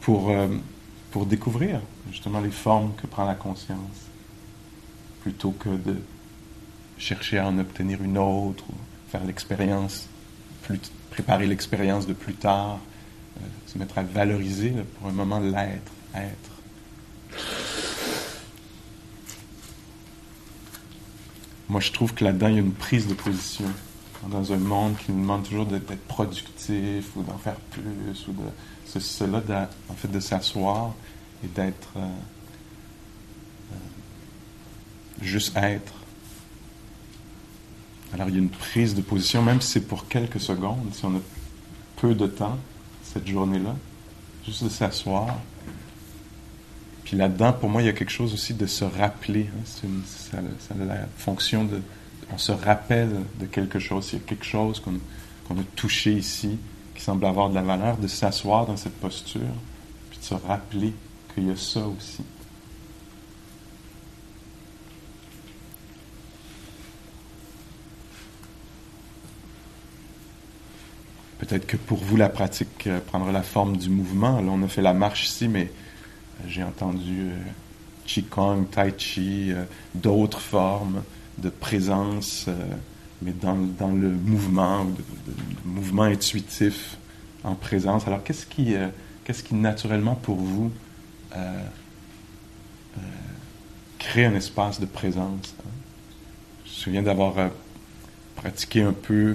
pour, 0.00 0.30
euh, 0.30 0.48
pour 1.10 1.26
découvrir 1.26 1.80
justement 2.10 2.40
les 2.40 2.50
formes 2.50 2.92
que 2.94 3.06
prend 3.06 3.26
la 3.26 3.34
conscience, 3.34 4.06
plutôt 5.22 5.50
que 5.52 5.70
de 5.70 5.96
chercher 6.98 7.38
à 7.38 7.46
en 7.46 7.58
obtenir 7.58 8.02
une 8.02 8.18
autre 8.18 8.64
ou 8.70 8.74
faire 9.10 9.24
l'expérience 9.24 10.06
plus 10.62 10.80
préparer 11.18 11.48
l'expérience 11.48 12.06
de 12.06 12.12
plus 12.12 12.34
tard, 12.34 12.78
euh, 13.38 13.40
se 13.66 13.76
mettre 13.76 13.98
à 13.98 14.04
valoriser 14.04 14.72
pour 14.94 15.08
un 15.08 15.12
moment 15.12 15.40
l'être, 15.40 15.90
être. 16.14 16.52
Moi, 21.68 21.80
je 21.80 21.90
trouve 21.90 22.14
que 22.14 22.22
là-dedans, 22.22 22.46
il 22.46 22.54
y 22.54 22.58
a 22.58 22.60
une 22.60 22.72
prise 22.72 23.08
de 23.08 23.14
position. 23.14 23.64
Dans 24.28 24.52
un 24.52 24.58
monde 24.58 24.94
qui 24.96 25.10
nous 25.10 25.22
demande 25.22 25.42
toujours 25.42 25.66
d'être 25.66 25.92
productif 26.06 27.10
ou 27.16 27.24
d'en 27.24 27.38
faire 27.38 27.56
plus 27.56 28.28
ou 28.28 28.32
de 28.32 29.00
cela, 29.00 29.68
en 29.88 29.94
fait, 29.94 30.08
de 30.08 30.20
s'asseoir 30.20 30.94
et 31.44 31.48
d'être 31.48 31.94
euh, 31.96 32.06
euh, 33.72 33.76
juste 35.20 35.56
être 35.56 35.94
alors 38.14 38.28
il 38.28 38.34
y 38.34 38.38
a 38.38 38.40
une 38.40 38.50
prise 38.50 38.94
de 38.94 39.02
position, 39.02 39.42
même 39.42 39.60
si 39.60 39.72
c'est 39.72 39.86
pour 39.86 40.08
quelques 40.08 40.40
secondes, 40.40 40.88
si 40.92 41.04
on 41.04 41.14
a 41.16 41.20
peu 41.96 42.14
de 42.14 42.26
temps 42.26 42.58
cette 43.02 43.26
journée-là, 43.26 43.74
juste 44.44 44.64
de 44.64 44.68
s'asseoir. 44.68 45.36
Puis 47.04 47.16
là-dedans, 47.16 47.52
pour 47.52 47.70
moi, 47.70 47.82
il 47.82 47.86
y 47.86 47.88
a 47.88 47.92
quelque 47.92 48.10
chose 48.10 48.34
aussi 48.34 48.54
de 48.54 48.66
se 48.66 48.84
rappeler. 48.84 49.48
Hein. 49.48 49.86
ça, 50.06 50.38
a 50.38 50.84
la 50.84 51.06
fonction 51.16 51.64
de... 51.64 51.80
On 52.30 52.38
se 52.38 52.52
rappelle 52.52 53.22
de 53.40 53.46
quelque 53.46 53.78
chose. 53.78 54.10
Il 54.12 54.18
y 54.18 54.22
a 54.22 54.24
quelque 54.26 54.44
chose 54.44 54.80
qu'on 54.80 55.54
a 55.58 55.62
touché 55.74 56.12
ici, 56.12 56.58
qui 56.94 57.02
semble 57.02 57.24
avoir 57.24 57.48
de 57.48 57.54
la 57.54 57.62
valeur, 57.62 57.96
de 57.96 58.06
s'asseoir 58.06 58.66
dans 58.66 58.76
cette 58.76 58.98
posture, 59.00 59.40
puis 60.10 60.18
de 60.18 60.24
se 60.24 60.34
rappeler 60.34 60.92
qu'il 61.34 61.48
y 61.48 61.50
a 61.50 61.56
ça 61.56 61.80
aussi. 61.80 62.22
Peut-être 71.48 71.66
que 71.66 71.76
pour 71.76 71.98
vous, 71.98 72.16
la 72.16 72.28
pratique 72.28 72.86
euh, 72.86 73.00
prendra 73.00 73.32
la 73.32 73.42
forme 73.42 73.76
du 73.76 73.88
mouvement. 73.88 74.40
Là, 74.40 74.50
on 74.50 74.62
a 74.62 74.68
fait 74.68 74.82
la 74.82 74.94
marche 74.94 75.26
ici, 75.26 75.48
mais 75.48 75.70
j'ai 76.46 76.62
entendu 76.62 77.30
Qigong, 78.06 78.64
Tai 78.70 78.92
Chi, 78.96 79.52
d'autres 79.94 80.40
formes 80.40 81.02
de 81.38 81.48
présence, 81.48 82.46
mais 83.22 83.32
dans, 83.32 83.56
dans, 83.56 83.90
le 83.90 84.10
mouvement, 84.10 84.84
de, 84.84 85.02
mouvement 85.64 86.04
intuitif 86.04 86.96
en 87.42 87.56
présence. 87.56 88.06
Alors, 88.06 88.22
qu'est-ce 88.22 88.46
qui, 88.46 88.76
qu'est-ce 89.24 89.42
qui 89.42 89.56
naturellement 89.56 90.14
pour 90.14 90.36
vous 90.36 90.70
crée 93.98 94.24
un 94.24 94.34
espace 94.36 94.78
de 94.78 94.86
présence? 94.86 95.56
Hein? 95.58 95.70
Je 96.64 96.70
me 96.70 96.74
souviens 96.74 97.02
d'avoir 97.02 97.50
pratiqué 98.38 98.82
un 98.82 98.92
peu 98.92 99.34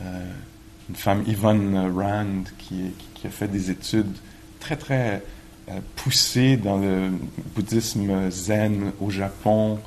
une 0.00 0.96
femme, 0.96 1.22
Yvonne 1.26 1.76
Rand, 1.94 2.44
qui, 2.58 2.92
a 3.24 3.30
fait 3.30 3.48
des 3.48 3.70
études 3.70 4.16
très, 4.60 4.76
très 4.76 5.22
euh, 5.68 5.80
poussées 5.96 6.56
dans 6.56 6.78
le 6.78 7.10
bouddhisme 7.54 8.30
zen 8.30 8.92
au 9.00 9.10
Japon, 9.10 9.78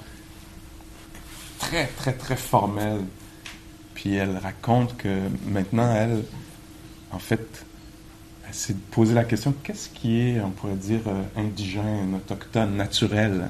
très, 1.59 1.87
très, 1.87 2.13
très 2.13 2.35
formel. 2.35 2.99
Puis 3.95 4.15
elle 4.15 4.37
raconte 4.37 4.95
que 4.97 5.19
maintenant, 5.47 5.95
elle, 5.95 6.23
en 7.11 7.19
fait, 7.19 7.65
elle 8.47 8.53
s'est 8.53 8.75
posé 8.91 9.13
la 9.13 9.23
question 9.23 9.53
qu'est-ce 9.63 9.89
qui 9.89 10.19
est, 10.19 10.41
on 10.41 10.51
pourrait 10.51 10.75
dire, 10.75 11.01
euh, 11.07 11.23
indigène, 11.35 12.15
autochtone, 12.15 12.75
naturel 12.75 13.49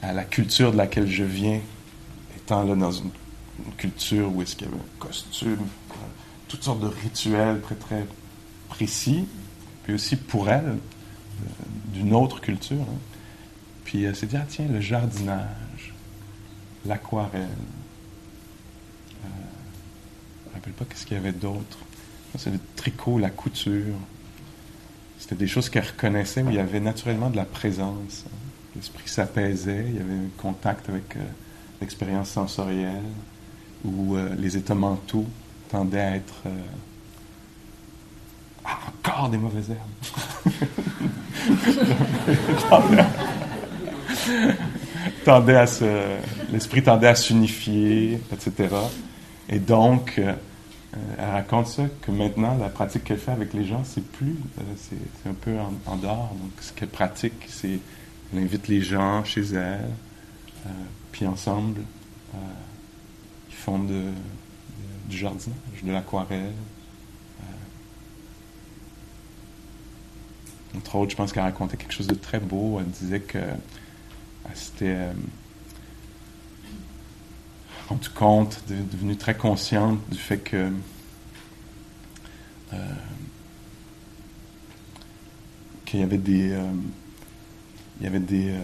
à 0.00 0.12
la 0.14 0.24
culture 0.24 0.72
de 0.72 0.78
laquelle 0.78 1.06
je 1.06 1.24
viens, 1.24 1.60
étant 2.34 2.62
là 2.62 2.74
dans 2.74 2.92
une 2.92 3.10
une 3.66 3.72
culture 3.74 4.34
où 4.34 4.42
est-ce 4.42 4.56
qu'il 4.56 4.66
y 4.66 4.70
avait 4.70 4.80
un 4.80 4.98
costume, 4.98 5.66
toutes 6.48 6.62
sortes 6.62 6.80
de 6.80 6.86
rituels 6.86 7.60
très 7.60 7.74
très 7.74 8.06
précis, 8.68 9.26
puis 9.84 9.94
aussi 9.94 10.16
pour 10.16 10.48
elle, 10.48 10.66
euh, 10.66 11.48
d'une 11.92 12.14
autre 12.14 12.40
culture. 12.40 12.80
Hein. 12.80 12.98
Puis 13.84 14.04
elle 14.04 14.16
s'est 14.16 14.26
dit, 14.26 14.36
ah 14.36 14.46
tiens, 14.48 14.66
le 14.68 14.80
jardinage, 14.80 15.94
l'aquarelle. 16.84 17.42
Euh, 19.24 19.26
je 19.26 20.48
ne 20.48 20.50
me 20.50 20.54
rappelle 20.54 20.72
pas 20.74 20.84
qu'est-ce 20.84 21.06
qu'il 21.06 21.16
y 21.16 21.20
avait 21.20 21.32
d'autre. 21.32 21.78
C'est 22.36 22.50
le 22.50 22.60
tricot, 22.76 23.18
la 23.18 23.30
couture. 23.30 23.96
C'était 25.18 25.34
des 25.34 25.46
choses 25.46 25.68
qu'elle 25.70 25.86
reconnaissait 25.86 26.42
où 26.42 26.50
il 26.50 26.56
y 26.56 26.60
avait 26.60 26.80
naturellement 26.80 27.30
de 27.30 27.36
la 27.36 27.46
présence. 27.46 28.24
Hein. 28.26 28.30
L'esprit 28.76 29.08
s'apaisait, 29.08 29.86
il 29.88 29.96
y 29.96 30.00
avait 30.00 30.14
un 30.14 30.30
contact 30.36 30.88
avec 30.88 31.16
euh, 31.16 31.20
l'expérience 31.80 32.30
sensorielle 32.30 33.02
où 33.84 34.16
euh, 34.16 34.34
les 34.38 34.56
états 34.56 34.74
mentaux 34.74 35.26
tendaient 35.70 36.00
à 36.00 36.16
être 36.16 36.42
euh, 36.46 36.50
ah, 38.64 38.78
encore 38.88 39.28
des 39.28 39.38
mauvaises 39.38 39.70
herbes. 39.70 39.80
tendait 45.24 45.56
à 45.56 45.66
se, 45.66 45.84
l'esprit 46.52 46.82
tendait 46.82 47.08
à 47.08 47.14
s'unifier, 47.14 48.20
etc. 48.32 48.74
Et 49.48 49.58
donc, 49.58 50.14
euh, 50.18 50.34
elle 51.18 51.30
raconte 51.30 51.68
ça 51.68 51.84
que 52.02 52.10
maintenant, 52.10 52.56
la 52.58 52.68
pratique 52.68 53.04
qu'elle 53.04 53.18
fait 53.18 53.30
avec 53.30 53.54
les 53.54 53.64
gens, 53.64 53.82
c'est 53.84 54.04
plus, 54.04 54.36
c'est, 54.76 55.28
un 55.28 55.34
peu 55.34 55.56
en, 55.86 55.96
dehors. 55.96 56.34
Donc, 56.40 56.50
ce 56.60 56.72
qu'elle 56.72 56.88
pratique, 56.88 57.46
c'est, 57.48 57.78
elle 58.32 58.42
invite 58.42 58.68
les 58.68 58.82
gens 58.82 59.24
chez 59.24 59.42
elle, 59.54 59.90
puis 61.12 61.26
ensemble, 61.26 61.80
font 63.58 63.78
de, 63.78 64.12
du 65.08 65.16
jardinage, 65.16 65.82
de 65.82 65.92
l'aquarelle. 65.92 66.54
Euh, 67.40 67.44
entre 70.76 70.96
autres, 70.96 71.10
je 71.10 71.16
pense 71.16 71.32
qu'elle 71.32 71.42
racontait 71.42 71.76
quelque 71.76 71.92
chose 71.92 72.06
de 72.06 72.14
très 72.14 72.40
beau. 72.40 72.78
Elle 72.80 72.86
disait 72.86 73.20
que 73.20 73.38
elle 73.38 74.56
s'était 74.56 74.94
euh, 74.96 75.12
rendue 77.88 78.10
compte, 78.10 78.62
devenue 78.68 79.16
très 79.16 79.36
consciente 79.36 79.98
du 80.10 80.18
fait 80.18 80.38
que 80.38 80.70
euh, 82.72 82.76
qu'il 85.84 86.00
y 86.00 86.02
avait 86.02 86.18
des 86.18 86.56
il 87.98 88.04
y 88.04 88.06
avait 88.06 88.20
des 88.20 88.54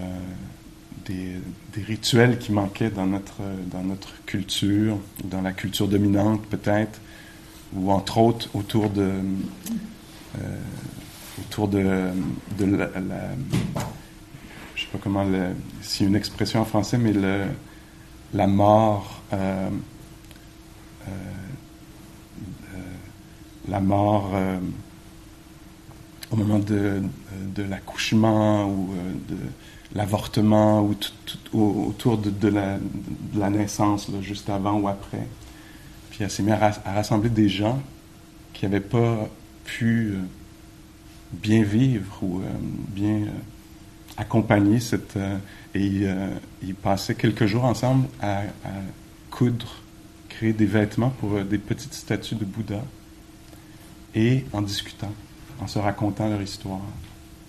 des, 1.07 1.40
rituels 1.83 2.38
qui 2.38 2.53
manquaient 2.53 2.90
dans 2.90 3.07
notre, 3.07 3.40
dans 3.71 3.83
notre 3.83 4.25
culture, 4.25 4.99
dans 5.25 5.43
la 5.43 5.53
culture 5.53 5.88
dominante 5.88 6.45
peut-être, 6.47 7.01
ou 7.75 7.90
entre 7.90 8.19
autres 8.19 8.49
autour 8.55 8.90
de, 8.90 9.11
euh, 10.38 10.59
autour 11.40 11.69
de, 11.69 12.11
de 12.59 12.77
la, 12.77 12.88
je 14.75 14.83
sais 14.83 14.88
pas 14.93 14.99
comment, 15.03 15.27
c'est 15.83 16.05
une 16.05 16.17
expression 16.17 16.61
en 16.61 16.64
français, 16.64 16.99
mais 16.99 17.12
le, 17.12 17.47
la 18.33 18.47
mort, 18.47 19.23
euh, 19.33 19.69
euh, 21.09 21.11
la 23.69 23.81
mort 23.81 24.33
au 26.31 26.37
moment 26.37 26.59
de, 26.59 27.03
de 27.55 27.62
l'accouchement 27.62 28.67
ou 28.67 28.95
de 29.29 29.37
l'avortement 29.95 30.83
ou 31.53 31.87
autour 31.89 32.19
de, 32.19 32.49
la, 32.49 33.51
naissance, 33.51 34.11
juste 34.23 34.51
avant 34.51 34.81
ou 34.81 34.89
après. 34.89 35.27
Puis 36.11 36.25
elle 36.25 36.31
s'est 36.31 36.43
mise 36.43 36.55
à, 36.55 36.71
rassembler 36.93 37.31
des 37.31 37.49
gens 37.49 37.81
qui 38.53 38.65
n'avaient 38.65 38.81
pas 38.81 39.29
pu 39.65 40.13
euh, 40.13 40.19
bien 41.33 41.63
vivre 41.63 42.19
ou 42.23 42.41
euh, 42.41 42.45
bien 42.89 43.23
euh, 43.23 43.31
accompagner 44.17 44.79
cette... 44.79 45.19
et 45.75 46.07
ils 46.63 46.75
passaient 46.77 47.17
quelques 47.17 47.47
jours 47.47 47.65
ensemble 47.65 48.07
à, 48.23 48.43
coudre, 49.33 49.75
créer 50.29 50.53
des 50.53 50.67
vêtements 50.67 51.11
pour 51.11 51.43
des 51.43 51.59
petites 51.59 51.95
statues 51.95 52.37
de 52.37 52.45
Bouddha 52.45 52.81
et 54.15 54.45
en 54.53 54.63
discutant, 54.63 55.13
en 55.61 55.67
se 55.67 55.81
racontant 55.81 56.29
leur 56.29 56.41
histoire, 56.41 56.79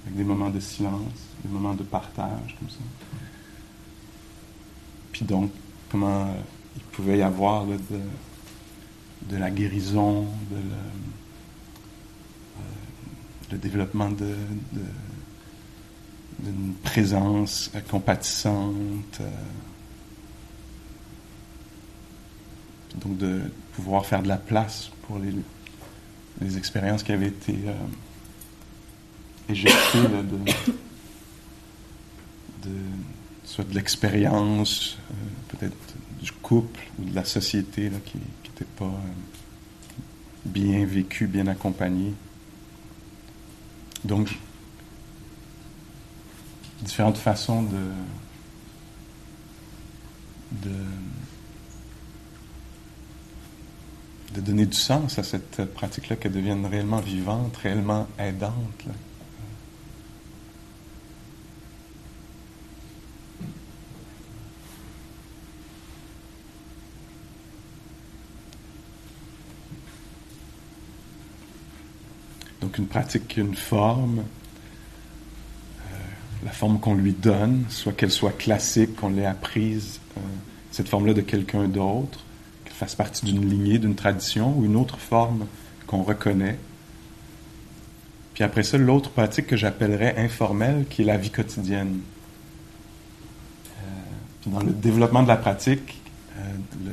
avec 0.06 0.18
des 0.18 0.24
moments 0.24 0.50
de 0.50 0.60
silence 0.60 1.35
des 1.46 1.54
moments 1.54 1.74
de 1.74 1.84
partage 1.84 2.56
comme 2.60 2.70
ça. 2.70 2.78
Puis 5.12 5.26
donc, 5.26 5.52
comment 5.92 6.36
il 6.76 6.82
pouvait 6.84 7.20
y 7.20 7.22
avoir 7.22 7.66
de, 7.66 9.38
la 9.38 9.50
guérison, 9.50 10.26
euh, 10.54 10.62
le 13.52 13.58
développement 13.58 14.10
d'une 16.40 16.74
présence 16.84 17.72
compatissante. 17.90 19.20
Euh, 19.22 19.30
donc 23.02 23.18
de 23.18 23.42
pouvoir 23.74 24.06
faire 24.06 24.24
de 24.24 24.28
la 24.30 24.38
place 24.38 24.90
pour 25.04 25.20
les, 25.20 25.34
les 26.42 26.58
expériences 26.58 27.04
qui 27.04 27.12
avaient 27.12 27.28
été 27.28 27.56
euh, 27.66 27.74
éjectées 29.50 30.00
de, 30.02 30.52
soit 33.44 33.68
de 33.68 33.76
l'expérience, 33.76 34.98
euh, 35.12 35.14
peut-être 35.50 35.76
du 36.22 36.32
couple 36.32 36.82
ou 37.00 37.06
de 37.10 37.16
la 37.16 37.26
société 37.26 37.92
qui 38.06 38.18
n'était 38.18 38.66
pas 38.78 38.86
euh, 38.86 40.00
bien 40.46 40.86
vécu, 40.86 41.28
bien 41.28 41.48
accompagné. 41.48 42.14
Donc, 44.04 44.38
différentes 46.82 47.18
façons 47.18 47.64
de 47.64 47.80
donner 54.46 54.66
du 54.66 54.78
sens 54.78 55.18
à 55.18 55.24
cette 55.24 55.66
pratique-là, 55.74 56.16
qu'elle 56.16 56.32
devienne 56.32 56.66
réellement 56.66 57.00
vivante, 57.00 57.58
réellement 57.58 58.08
aidante. 58.20 58.86
Une 72.78 72.88
pratique 72.88 73.28
qui 73.28 73.40
une 73.40 73.56
forme, 73.56 74.20
euh, 74.20 75.96
la 76.44 76.52
forme 76.52 76.80
qu'on 76.80 76.96
lui 76.96 77.14
donne, 77.14 77.66
soit 77.70 77.94
qu'elle 77.94 78.12
soit 78.12 78.38
classique, 78.38 78.96
qu'on 78.96 79.10
l'ait 79.10 79.26
apprise, 79.26 80.00
euh, 80.18 80.22
cette 80.72 80.90
forme-là 80.90 81.14
de 81.14 81.22
quelqu'un 81.22 81.68
d'autre, 81.68 82.20
qu'elle 82.64 82.74
fasse 82.74 82.96
partie 82.96 83.26
d'une 83.26 83.48
lignée, 83.48 83.78
d'une 83.78 83.96
tradition, 83.96 84.58
ou 84.58 84.66
une 84.66 84.76
autre 84.76 84.98
forme 84.98 85.46
qu'on 85.88 86.04
reconnaît. 86.04 86.58
Puis 88.34 88.44
après 88.44 88.64
ça, 88.64 88.78
l'autre 88.78 89.12
pratique 89.12 89.48
que 89.48 89.56
j'appellerais 89.56 90.16
informelle, 90.18 90.86
qui 90.90 91.04
est 91.04 91.06
la 91.06 91.18
vie 91.18 91.30
quotidienne. 91.30 92.02
Euh, 93.78 94.50
dans 94.50 94.62
le 94.62 94.72
développement 94.72 95.24
de 95.24 95.30
la 95.30 95.38
pratique, 95.38 96.02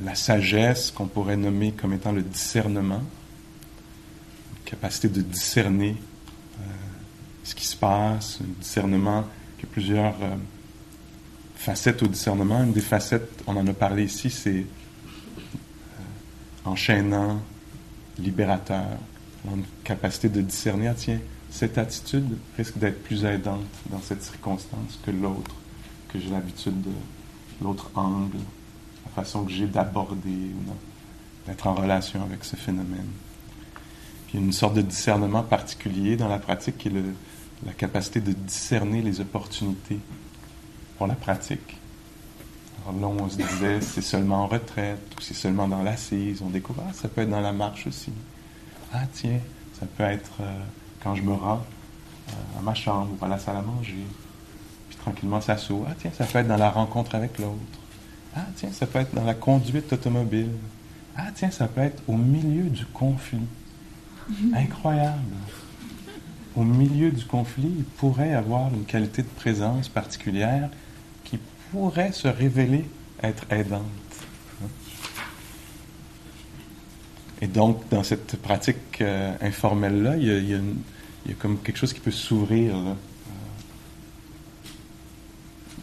la 0.05 0.15
sagesse 0.15 0.93
qu'on 0.93 1.07
pourrait 1.07 1.37
nommer 1.37 1.73
comme 1.73 1.93
étant 1.93 2.13
le 2.13 2.23
discernement, 2.23 3.03
capacité 4.73 5.09
de 5.09 5.21
discerner 5.21 5.97
ce 7.45 7.55
qui 7.55 7.67
se 7.67 7.77
passe, 7.77 8.39
un 8.41 8.61
discernement 8.61 9.25
qui 9.59 9.67
a 9.67 9.69
plusieurs 9.69 10.15
facettes 11.57 12.03
au 12.03 12.07
discernement. 12.07 12.65
Une 12.65 12.73
des 12.73 12.81
facettes, 12.81 13.43
on 13.47 13.57
en 13.57 13.67
a 13.67 13.73
parlé 13.75 14.05
ici, 14.05 14.31
c'est 14.31 14.65
enchaînant, 16.65 17.41
libérateur, 18.19 18.87
une 19.45 19.65
capacité 19.85 20.29
de 20.29 20.41
discerner, 20.41 20.89
ah, 20.89 20.95
tiens, 20.97 21.21
cette 21.51 21.77
attitude 21.77 22.39
risque 22.57 22.79
d'être 22.79 23.03
plus 23.03 23.25
aidante 23.25 23.67
dans 23.91 24.01
cette 24.01 24.23
circonstance 24.23 24.99
que 25.05 25.11
l'autre, 25.11 25.55
que 26.09 26.19
j'ai 26.19 26.31
l'habitude 26.31 26.81
de 26.81 26.93
l'autre 27.61 27.91
angle, 27.95 28.39
la 29.05 29.23
façon 29.23 29.45
que 29.45 29.53
j'ai 29.53 29.67
d'aborder 29.67 30.31
ou 30.31 30.73
d'être 31.47 31.67
en 31.67 31.75
relation 31.75 32.23
avec 32.23 32.45
ce 32.45 32.57
phénomène. 32.57 33.11
Il 34.33 34.41
y 34.41 34.43
a 34.43 34.47
une 34.47 34.53
sorte 34.53 34.75
de 34.75 34.83
discernement 34.83 35.43
particulier 35.43 36.17
dans 36.17 36.29
la 36.29 36.39
pratique 36.39 36.79
qui 36.79 36.89
est 36.89 36.93
la 37.67 37.73
capacité 37.73 38.21
de 38.21 38.33
discerner 38.33 39.03
les 39.03 39.21
opportunités 39.21 39.99
pour 40.97 41.07
la 41.07 41.15
pratique. 41.15 41.77
Alors 42.83 43.01
là, 43.01 43.23
on 43.23 43.29
se 43.29 43.37
disait, 43.37 43.81
c'est 43.81 44.03
seulement 44.03 44.45
en 44.45 44.47
retraite, 44.47 45.01
ou 45.17 45.21
c'est 45.21 45.35
seulement 45.35 45.69
dans 45.69 45.83
l'assise. 45.83 46.43
On 46.43 46.49
découvre, 46.49 46.83
ah, 46.89 46.93
ça 46.93 47.09
peut 47.09 47.21
être 47.21 47.31
dans 47.31 47.41
la 47.41 47.53
marche 47.53 47.87
aussi. 47.87 48.13
Ah, 48.93 49.03
tiens, 49.13 49.39
ça 49.79 49.87
peut 49.87 50.03
être 50.05 50.33
euh, 50.41 50.61
quand 51.03 51.15
je 51.15 51.23
me 51.23 51.35
rends 51.35 51.63
euh, 52.29 52.59
à 52.59 52.63
ma 52.63 52.75
chambre 52.75 53.11
ou 53.21 53.25
à 53.25 53.29
la 53.29 53.39
salle 53.39 53.57
à 53.57 53.63
manger. 53.63 54.05
Puis 54.89 54.99
tranquillement, 54.99 55.41
ça 55.41 55.57
s'ouvre. 55.57 55.87
Ah, 55.91 55.95
tiens, 55.99 56.11
ça 56.17 56.25
peut 56.25 56.39
être 56.39 56.49
dans 56.49 56.57
la 56.57 56.71
rencontre 56.71 57.15
avec 57.15 57.39
l'autre. 57.39 57.59
Ah, 58.35 58.47
tiens, 58.57 58.71
ça 58.73 58.87
peut 58.87 58.99
être 58.99 59.15
dans 59.15 59.25
la 59.25 59.35
conduite 59.35 59.93
automobile. 59.93 60.51
Ah, 61.17 61.29
tiens, 61.35 61.51
ça 61.51 61.69
peut 61.69 61.83
être 61.83 62.03
au 62.09 62.17
milieu 62.17 62.65
du 62.65 62.87
conflit. 62.87 63.47
Incroyable. 64.55 65.19
Au 66.55 66.65
milieu 66.65 67.11
du 67.11 67.25
conflit, 67.25 67.73
il 67.79 67.85
pourrait 67.85 68.35
avoir 68.35 68.73
une 68.73 68.85
qualité 68.85 69.23
de 69.23 69.29
présence 69.29 69.89
particulière 69.89 70.69
qui 71.25 71.39
pourrait 71.71 72.13
se 72.13 72.29
révéler 72.29 72.85
être 73.23 73.45
aidante. 73.51 73.83
Et 77.41 77.47
donc, 77.47 77.89
dans 77.91 78.05
cette 78.05 78.37
pratique 78.37 79.01
euh, 79.01 79.35
informelle-là, 79.41 80.17
il, 80.17 80.49
y, 80.49 80.55
a, 80.55 81.35
comme 81.39 81.59
quelque 81.59 81.77
chose 81.77 81.93
qui 81.93 82.01
peut 82.01 82.13
s'ouvrir. 82.13 82.77
Euh, 82.77 82.95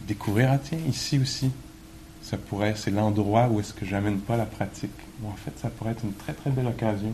découvrir, 0.08 0.52
ah 0.52 0.58
tiens, 0.58 0.78
ici 0.88 1.18
aussi, 1.18 1.50
ça 2.22 2.38
pourrait, 2.38 2.74
c'est 2.76 2.90
l'endroit 2.90 3.48
où 3.48 3.60
est-ce 3.60 3.74
que 3.74 3.84
j'amène 3.84 4.20
pas 4.20 4.36
la 4.36 4.46
pratique. 4.46 4.90
en 5.24 5.36
fait, 5.36 5.52
ça 5.58 5.68
pourrait 5.68 5.92
être 5.92 6.04
une 6.04 6.14
très 6.14 6.32
très 6.32 6.50
belle 6.50 6.66
occasion 6.66 7.12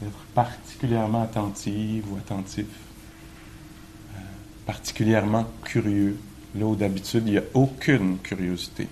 d'être 0.00 0.18
particulièrement 0.34 1.22
attentive 1.22 2.04
ou 2.12 2.16
attentif, 2.16 2.66
euh, 4.14 4.18
particulièrement 4.66 5.46
curieux, 5.64 6.18
là 6.54 6.66
où 6.66 6.76
d'habitude 6.76 7.24
il 7.26 7.32
n'y 7.32 7.38
a 7.38 7.44
aucune 7.54 8.18
curiosité. 8.18 8.88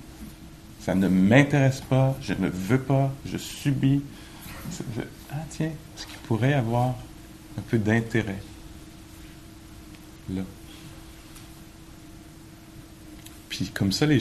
Ça 0.80 0.94
ne 0.94 1.08
m'intéresse 1.08 1.80
pas, 1.80 2.16
je 2.20 2.34
ne 2.34 2.48
veux 2.48 2.80
pas, 2.80 3.12
je 3.24 3.36
subis, 3.36 4.02
ah 5.30 5.36
tiens, 5.50 5.70
ce 5.96 6.06
qui 6.06 6.16
pourrait 6.24 6.54
avoir 6.54 6.94
un 7.58 7.62
peu 7.68 7.78
d'intérêt 7.78 8.40
là? 10.30 10.42
Puis 13.48 13.68
comme 13.68 13.92
ça, 13.92 14.06
les, 14.06 14.20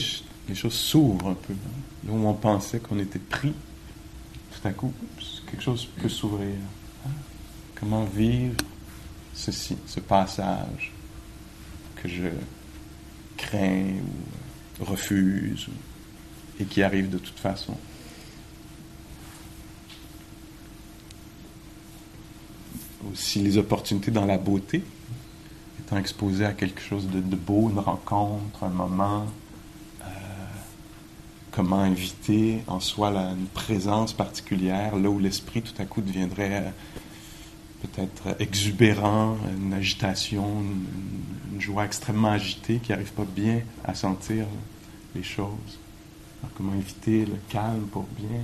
choses 0.54 0.74
s'ouvrent 0.74 1.30
un 1.30 1.34
peu. 1.36 1.54
Hein. 1.54 2.08
Là 2.08 2.14
où 2.14 2.28
on 2.28 2.34
pensait 2.34 2.80
qu'on 2.80 3.00
était 3.00 3.20
pris, 3.20 3.54
tout 4.62 4.68
à 4.68 4.72
coup, 4.72 4.94
quelque 5.50 5.64
chose 5.64 5.88
peut 6.02 6.10
s'ouvrir. 6.10 6.56
Hein? 7.06 7.12
Comment 7.80 8.06
vivre 8.06 8.58
ceci, 9.34 9.78
ce 9.88 10.00
passage 10.00 10.92
que 11.96 12.08
je 12.08 12.28
crains 13.38 13.96
ou 14.80 14.84
refuse 14.84 15.68
et 16.60 16.66
qui 16.66 16.84
arrive 16.84 17.10
de 17.10 17.18
toute 17.18 17.40
façon? 17.40 17.76
aussi 23.12 23.40
les 23.40 23.58
opportunités 23.58 24.12
dans 24.12 24.26
la 24.26 24.38
beauté, 24.38 24.84
étant 25.80 25.98
exposé 25.98 26.46
à 26.46 26.54
quelque 26.54 26.82
chose 26.82 27.08
de, 27.08 27.36
beau, 27.36 27.70
une 27.70 27.80
rencontre, 27.80 28.64
un 28.64 28.70
moment, 28.70 29.26
comment 31.52 31.80
inviter 31.80 32.64
en 32.68 32.80
soi 32.80 33.10
une 33.10 33.48
présence 33.48 34.14
particulière, 34.14 34.96
là 34.96 35.10
où 35.10 35.20
l'esprit 35.20 35.62
tout 35.62 35.80
à 35.80 35.86
coup 35.86 36.02
deviendrait 36.02 36.66
euh, 36.66 36.70
peut-être 37.82 38.36
exubérant, 38.40 39.38
une 39.58 39.74
agitation, 39.74 40.62
une, 40.62 41.60
joie 41.60 41.86
extrêmement 41.86 42.32
agitée 42.32 42.80
qui 42.80 42.92
n'arrive 42.92 43.12
pas 43.12 43.26
bien 43.26 43.62
à 43.84 43.94
sentir 43.94 44.48
les 45.14 45.22
choses. 45.22 45.80
comment 46.58 46.72
inviter 46.72 47.24
le 47.26 47.36
calme 47.50 47.86
pour 47.92 48.08
bien 48.18 48.40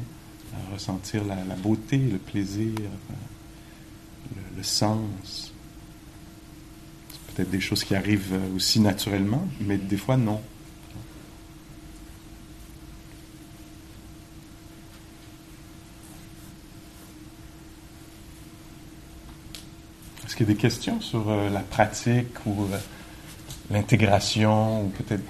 euh, 0.54 0.74
ressentir 0.74 1.24
la, 1.24 1.56
beauté, 1.56 1.98
le 1.98 2.20
plaisir 2.20 2.76
le, 4.56 4.64
sens. 4.64 5.52
C'est 7.10 7.36
peut-être 7.36 7.50
des 7.50 7.60
choses 7.60 7.84
qui 7.84 7.96
arrivent 7.96 8.34
euh, 8.34 8.56
aussi 8.56 8.80
naturellement, 8.80 9.48
mais 9.62 9.78
des 9.78 9.98
fois 9.98 10.18
non. 10.18 10.42
Est-ce 20.27 20.27
qu'il 20.38 20.48
y 20.48 20.52
a 20.52 20.54
des 20.54 20.60
questions 20.60 21.02
sur 21.02 21.30
euh, 21.30 21.50
la 21.50 21.62
pratique 21.62 22.46
ou 22.46 22.66
euh, 22.72 22.78
l'intégration 23.72 24.84
ou 24.84 24.90
peut-être 24.90 25.24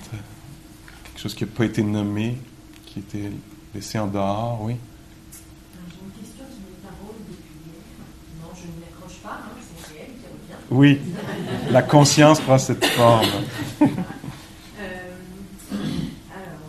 quelque 1.05 1.19
chose 1.19 1.33
qui 1.33 1.45
n'a 1.45 1.49
pas 1.49 1.63
été 1.63 1.81
nommé, 1.81 2.37
qui 2.85 2.99
été 2.99 3.31
laissé 3.73 3.97
en 3.97 4.07
dehors, 4.07 4.59
oui? 4.61 4.75
Oui, 10.69 10.99
la 11.71 11.81
conscience 11.81 12.41
prend 12.41 12.57
cette 12.57 12.83
forme. 12.87 13.23
Euh, 13.23 13.87
alors, 16.27 16.67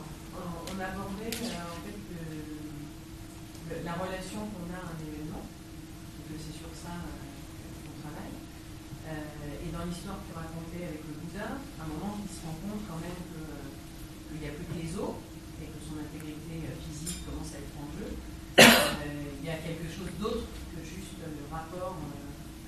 on 0.71 0.79
abordait 0.79 1.35
euh, 1.35 1.67
en 1.67 1.79
fait 1.83 1.99
la 3.83 3.95
relation 3.99 4.39
qu'on 4.55 4.71
a 4.71 4.79
à 4.79 4.87
un 4.87 5.03
événement, 5.03 5.43
c'est 6.31 6.55
sur 6.55 6.71
ça 6.79 6.95
qu'on 6.95 7.99
travaille. 8.07 8.39
Euh, 9.11 9.67
et 9.67 9.75
dans 9.75 9.83
l'histoire 9.83 10.23
que 10.23 10.31
tu 10.31 10.35
racontais 10.39 10.87
avec 10.95 11.03
le 11.03 11.19
Bouddha, 11.19 11.59
à 11.59 11.83
un 11.83 11.91
moment, 11.91 12.23
il 12.23 12.31
se 12.31 12.39
rend 12.47 12.55
compte 12.63 12.87
quand 12.87 13.03
même 13.03 13.19
qu'il 13.19 14.39
n'y 14.39 14.47
a 14.47 14.55
plus 14.55 14.63
que 14.63 14.79
les 14.79 14.95
os 14.95 15.19
et 15.59 15.67
que 15.67 15.81
son 15.83 15.99
intégrité 15.99 16.71
physique 16.87 17.19
commence 17.27 17.51
à 17.51 17.59
être 17.59 17.75
en 17.83 17.91
jeu. 17.99 18.15
Il 19.43 19.47
y 19.47 19.51
a 19.51 19.59
quelque 19.59 19.91
chose 19.91 20.15
d'autre 20.23 20.47
que 20.71 20.87
juste 20.87 21.19
le 21.19 21.51
rapport 21.51 21.99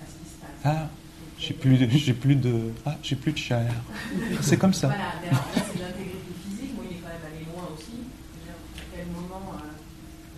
à 0.03 0.05
ce 0.11 0.19
qui 0.19 0.27
se 0.27 0.43
passe. 0.43 0.59
Ah. 0.67 0.91
J'ai 1.43 1.55
plus, 1.55 1.89
j'ai 1.91 2.13
plus 2.13 2.35
de, 2.35 2.71
ah, 2.85 2.99
j'ai 3.11 3.16
plus 3.16 3.33
de 3.33 3.42
chair. 3.42 3.66
C'est 4.40 4.57
comme 4.57 4.73
ça. 4.73 4.87
Voilà, 4.87 5.18
mais 5.18 5.35
alors 5.35 5.51
c'est 5.51 5.83
l'intégrité 5.83 6.31
physique. 6.46 6.79
Moi, 6.79 6.87
il 6.87 6.94
est 6.94 7.01
quand 7.03 7.11
même 7.11 7.27
allé 7.27 7.42
loin 7.51 7.66
aussi. 7.75 8.07
à 8.07 8.87
quel 8.94 9.11
moment 9.11 9.59
euh, 9.59 9.75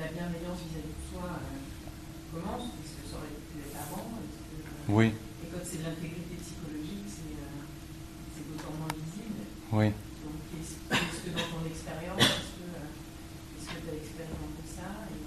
la 0.00 0.08
bienveillance 0.08 0.56
vis-à-vis 0.72 0.96
de 0.96 1.04
soi 1.12 1.36
euh, 1.36 2.32
commence? 2.32 2.72
Est-ce 2.80 2.96
que 2.96 3.04
ça 3.12 3.20
aurait 3.20 3.36
pu 3.52 3.60
être 3.60 3.76
avant 3.76 4.08
euh, 4.08 4.88
Oui. 4.88 5.12
Et 5.12 5.52
quand 5.52 5.60
c'est 5.60 5.84
de 5.84 5.84
l'intégrité 5.84 6.32
psychologique, 6.40 7.04
c'est, 7.12 7.36
c'est 7.36 8.44
d'autant 8.48 8.72
moins 8.72 8.88
visible. 8.88 9.44
Oui. 9.76 9.92
Donc, 10.24 10.40
est-ce, 10.56 11.28
que 11.28 11.30
dans 11.36 11.48
ton 11.52 11.68
expérience, 11.68 12.24
est-ce 12.24 12.56
que, 12.56 12.72
que 12.72 13.80
tu 13.84 13.88
as 13.92 13.96
expérimenté 14.00 14.64
ça? 14.64 15.12
Et, 15.12 15.20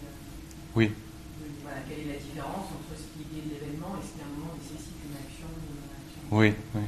Oui. 0.73 0.89
Voilà, 1.61 1.85
quelle 1.85 2.09
est 2.09 2.11
la 2.17 2.21
différence 2.25 2.73
entre 2.73 2.97
ce 2.97 3.05
qui 3.13 3.21
est 3.21 3.45
de 3.45 3.53
l'événement 3.53 4.01
et 4.01 4.01
ce 4.01 4.17
qui, 4.17 4.25
à 4.25 4.25
un 4.25 4.33
moment, 4.33 4.57
nécessite 4.57 4.97
une 5.05 5.13
action? 5.13 5.45
Oui, 6.33 6.57
oui. 6.73 6.84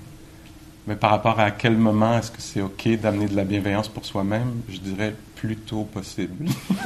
Mais 0.87 0.95
par 0.95 1.11
rapport 1.11 1.39
à 1.39 1.51
quel 1.51 1.75
moment 1.75 2.17
est-ce 2.17 2.31
que 2.31 2.41
c'est 2.41 2.61
OK 2.61 2.87
d'amener 3.01 3.27
de 3.27 3.35
la 3.35 3.43
bienveillance 3.43 3.89
pour 3.89 4.05
soi-même, 4.05 4.61
je 4.69 4.77
dirais 4.79 5.13
plutôt 5.35 5.83
possible. 5.83 6.45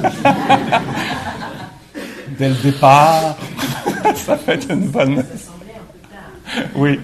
Dès 2.36 2.48
le 2.48 2.54
départ, 2.56 3.36
ça 4.16 4.36
fait 4.36 4.68
une 4.68 4.88
bonne. 4.88 5.16
Ça 5.18 5.36
semblait 5.38 5.74
un 5.76 5.84
peu 5.92 5.98
tard. 6.08 6.64
Oui. 6.74 6.98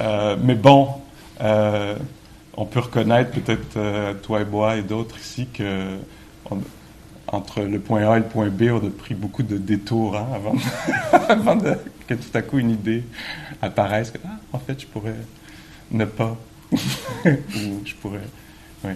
Euh, 0.00 0.36
mais 0.42 0.54
bon, 0.56 0.88
euh, 1.40 1.94
on 2.56 2.64
peut 2.64 2.80
reconnaître 2.80 3.30
peut-être 3.30 3.76
euh, 3.76 4.14
toi 4.14 4.40
et 4.40 4.44
moi 4.44 4.76
et 4.76 4.82
d'autres 4.82 5.18
ici 5.18 5.46
que 5.46 5.98
entre 7.30 7.60
le 7.60 7.78
point 7.78 8.10
A 8.10 8.16
et 8.16 8.20
le 8.20 8.26
point 8.26 8.48
B, 8.48 8.64
on 8.72 8.84
a 8.84 8.90
pris 8.90 9.14
beaucoup 9.14 9.42
de 9.42 9.58
détours 9.58 10.16
hein, 10.16 10.26
avant, 10.34 10.54
avant 11.28 11.56
de, 11.56 11.74
que 12.06 12.14
tout 12.14 12.30
à 12.34 12.42
coup 12.42 12.58
une 12.58 12.70
idée 12.70 13.04
apparaisse. 13.60 14.10
Que, 14.10 14.18
ah, 14.24 14.38
en 14.52 14.58
fait, 14.58 14.80
je 14.80 14.86
pourrais 14.86 15.14
ne 15.90 16.04
pas. 16.04 16.36
Ou 16.72 17.82
je 17.84 17.94
pourrais. 17.94 18.20
Oui. 18.84 18.92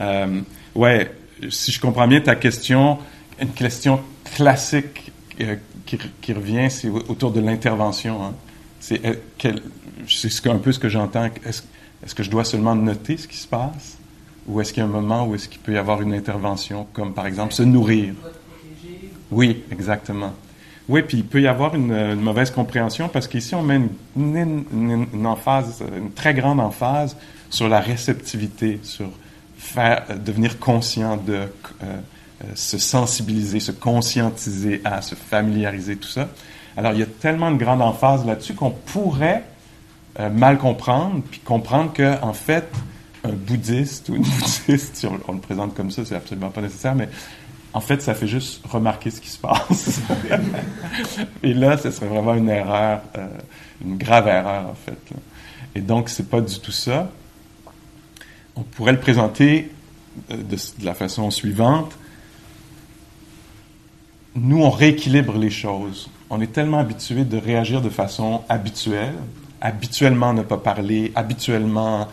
Euh, 0.00 0.40
ouais, 0.74 1.10
si 1.48 1.72
je 1.72 1.80
comprends 1.80 2.08
bien 2.08 2.20
ta 2.20 2.34
question, 2.34 2.98
une 3.40 3.52
question 3.52 4.00
classique 4.34 5.12
euh, 5.40 5.56
qui, 5.86 5.98
qui, 6.20 6.32
revient, 6.32 6.70
c'est 6.70 6.88
autour 6.88 7.30
de 7.32 7.40
l'intervention. 7.40 8.24
Hein. 8.24 8.34
C'est 8.80 9.04
euh, 9.04 9.14
un 10.46 10.58
peu 10.58 10.72
ce 10.72 10.78
que 10.78 10.88
j'entends. 10.88 11.30
Est-ce 11.44 11.62
est 12.04 12.14
que 12.14 12.22
je 12.22 12.30
dois 12.30 12.44
seulement 12.44 12.74
noter 12.74 13.16
ce 13.16 13.28
qui 13.28 13.36
se 13.36 13.46
passe? 13.46 13.98
Ou 14.48 14.60
est-ce 14.60 14.72
qu'il 14.72 14.82
y 14.82 14.86
a 14.86 14.88
un 14.88 14.92
moment 14.92 15.26
où 15.26 15.34
est-ce 15.36 15.48
qu'il 15.48 15.60
peut 15.60 15.72
y 15.72 15.78
avoir 15.78 16.02
une 16.02 16.12
intervention, 16.12 16.86
comme 16.92 17.14
par 17.14 17.26
exemple 17.26 17.54
se 17.54 17.62
nourrir? 17.62 18.14
Oui, 19.30 19.62
exactement. 19.70 20.34
Oui, 20.88 21.02
puis 21.02 21.18
il 21.18 21.24
peut 21.24 21.40
y 21.40 21.46
avoir 21.46 21.74
une, 21.74 22.16
mauvaise 22.16 22.50
compréhension 22.50 23.08
parce 23.08 23.28
qu'ici 23.28 23.54
on 23.54 23.62
met 23.62 23.76
une, 24.16 24.64
une, 24.72 25.06
une 25.12 26.12
très 26.14 26.34
grande 26.34 26.60
emphase 26.60 27.16
sur 27.50 27.68
la 27.68 27.80
réceptivité, 27.80 28.80
sur 28.82 29.08
faire, 29.62 30.04
devenir 30.18 30.58
conscient 30.58 31.16
de 31.16 31.34
euh, 31.34 31.46
euh, 31.82 31.94
se 32.54 32.78
sensibiliser, 32.78 33.60
se 33.60 33.72
conscientiser 33.72 34.80
à, 34.84 35.02
se 35.02 35.14
familiariser, 35.14 35.96
tout 35.96 36.08
ça. 36.08 36.28
Alors 36.76 36.92
il 36.92 36.98
y 36.98 37.02
a 37.02 37.06
tellement 37.06 37.50
de 37.50 37.56
grande 37.56 37.82
emphase 37.82 38.26
là-dessus 38.26 38.54
qu'on 38.54 38.70
pourrait 38.70 39.44
euh, 40.18 40.28
mal 40.30 40.58
comprendre, 40.58 41.22
puis 41.30 41.40
comprendre 41.40 41.92
que 41.92 42.20
en 42.22 42.32
fait 42.32 42.68
un 43.24 43.32
bouddhiste 43.32 44.08
ou 44.08 44.16
une 44.16 44.22
bouddhiste, 44.66 44.96
si 44.96 45.06
on, 45.06 45.32
le 45.32 45.38
présente 45.38 45.74
comme 45.74 45.90
ça, 45.90 46.04
c'est 46.04 46.16
absolument 46.16 46.50
pas 46.50 46.60
nécessaire, 46.60 46.94
mais 46.94 47.08
en 47.74 47.80
fait, 47.80 48.02
ça 48.02 48.14
fait 48.14 48.26
juste 48.26 48.64
remarquer 48.66 49.10
ce 49.10 49.20
qui 49.20 49.30
se 49.30 49.38
passe. 49.38 50.00
Et 51.42 51.54
là, 51.54 51.78
ce 51.78 51.90
serait 51.90 52.06
vraiment 52.06 52.34
une 52.34 52.50
erreur, 52.50 53.00
euh, 53.16 53.26
une 53.82 53.96
grave 53.96 54.28
erreur, 54.28 54.68
en 54.68 54.74
fait. 54.74 54.98
Et 55.74 55.80
donc, 55.80 56.08
c'est 56.08 56.28
pas 56.28 56.40
du 56.40 56.58
tout 56.58 56.72
ça. 56.72 57.10
On 58.56 58.62
pourrait 58.62 58.92
le 58.92 59.00
présenter 59.00 59.70
euh, 60.30 60.36
de, 60.36 60.56
la 60.84 60.94
façon 60.94 61.30
suivante. 61.30 61.92
Nous, 64.34 64.62
on 64.62 64.70
rééquilibre 64.70 65.38
les 65.38 65.50
choses. 65.50 66.10
On 66.28 66.40
est 66.40 66.52
tellement 66.52 66.78
habitué 66.78 67.24
de 67.24 67.38
réagir 67.38 67.80
de 67.80 67.90
façon 67.90 68.42
habituelle, 68.48 69.14
habituellement 69.60 70.34
ne 70.34 70.42
pas 70.42 70.58
parler, 70.58 71.12
habituellement 71.14 72.08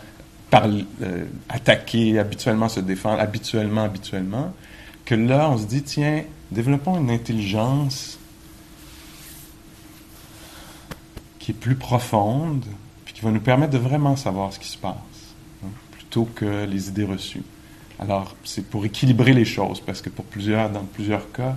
euh, 0.52 1.24
attaquer, 1.48 2.18
habituellement 2.18 2.68
se 2.68 2.80
défendre, 2.80 3.20
habituellement, 3.20 3.84
habituellement, 3.84 4.52
que 5.10 5.16
là, 5.16 5.50
on 5.50 5.58
se 5.58 5.64
dit, 5.64 5.82
tiens, 5.82 6.22
développons 6.52 6.96
une 6.96 7.10
intelligence 7.10 8.16
qui 11.40 11.50
est 11.50 11.54
plus 11.54 11.74
profonde, 11.74 12.64
puis 13.04 13.12
qui 13.12 13.20
va 13.22 13.32
nous 13.32 13.40
permettre 13.40 13.72
de 13.72 13.78
vraiment 13.78 14.14
savoir 14.14 14.52
ce 14.52 14.60
qui 14.60 14.68
se 14.68 14.78
passe, 14.78 14.94
hein, 15.64 15.70
plutôt 15.90 16.26
que 16.26 16.64
les 16.64 16.90
idées 16.90 17.02
reçues. 17.02 17.42
Alors, 17.98 18.36
c'est 18.44 18.64
pour 18.64 18.84
équilibrer 18.84 19.32
les 19.32 19.44
choses, 19.44 19.80
parce 19.80 20.00
que 20.00 20.10
pour 20.10 20.24
plusieurs, 20.26 20.70
dans 20.70 20.84
plusieurs 20.84 21.32
cas, 21.32 21.56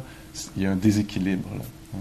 il 0.57 0.63
y 0.63 0.65
a 0.65 0.71
un 0.71 0.75
déséquilibre. 0.75 1.47
Hein. 1.93 1.99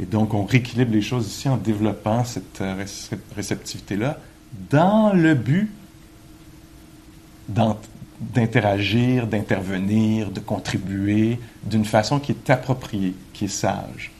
Et 0.00 0.04
donc, 0.04 0.34
on 0.34 0.46
rééquilibre 0.46 0.90
les 0.90 1.02
choses 1.02 1.28
ici 1.28 1.48
en 1.48 1.58
développant 1.58 2.24
cette 2.24 2.60
euh, 2.60 2.84
réceptivité-là 3.36 4.18
dans 4.68 5.12
le 5.12 5.36
but 5.36 5.70
d'interagir, 8.20 9.26
d'intervenir, 9.26 10.30
de 10.30 10.40
contribuer 10.40 11.38
d'une 11.62 11.84
façon 11.84 12.18
qui 12.18 12.32
est 12.32 12.50
appropriée, 12.50 13.14
qui 13.32 13.46
est 13.46 13.48
sage. 13.48 14.10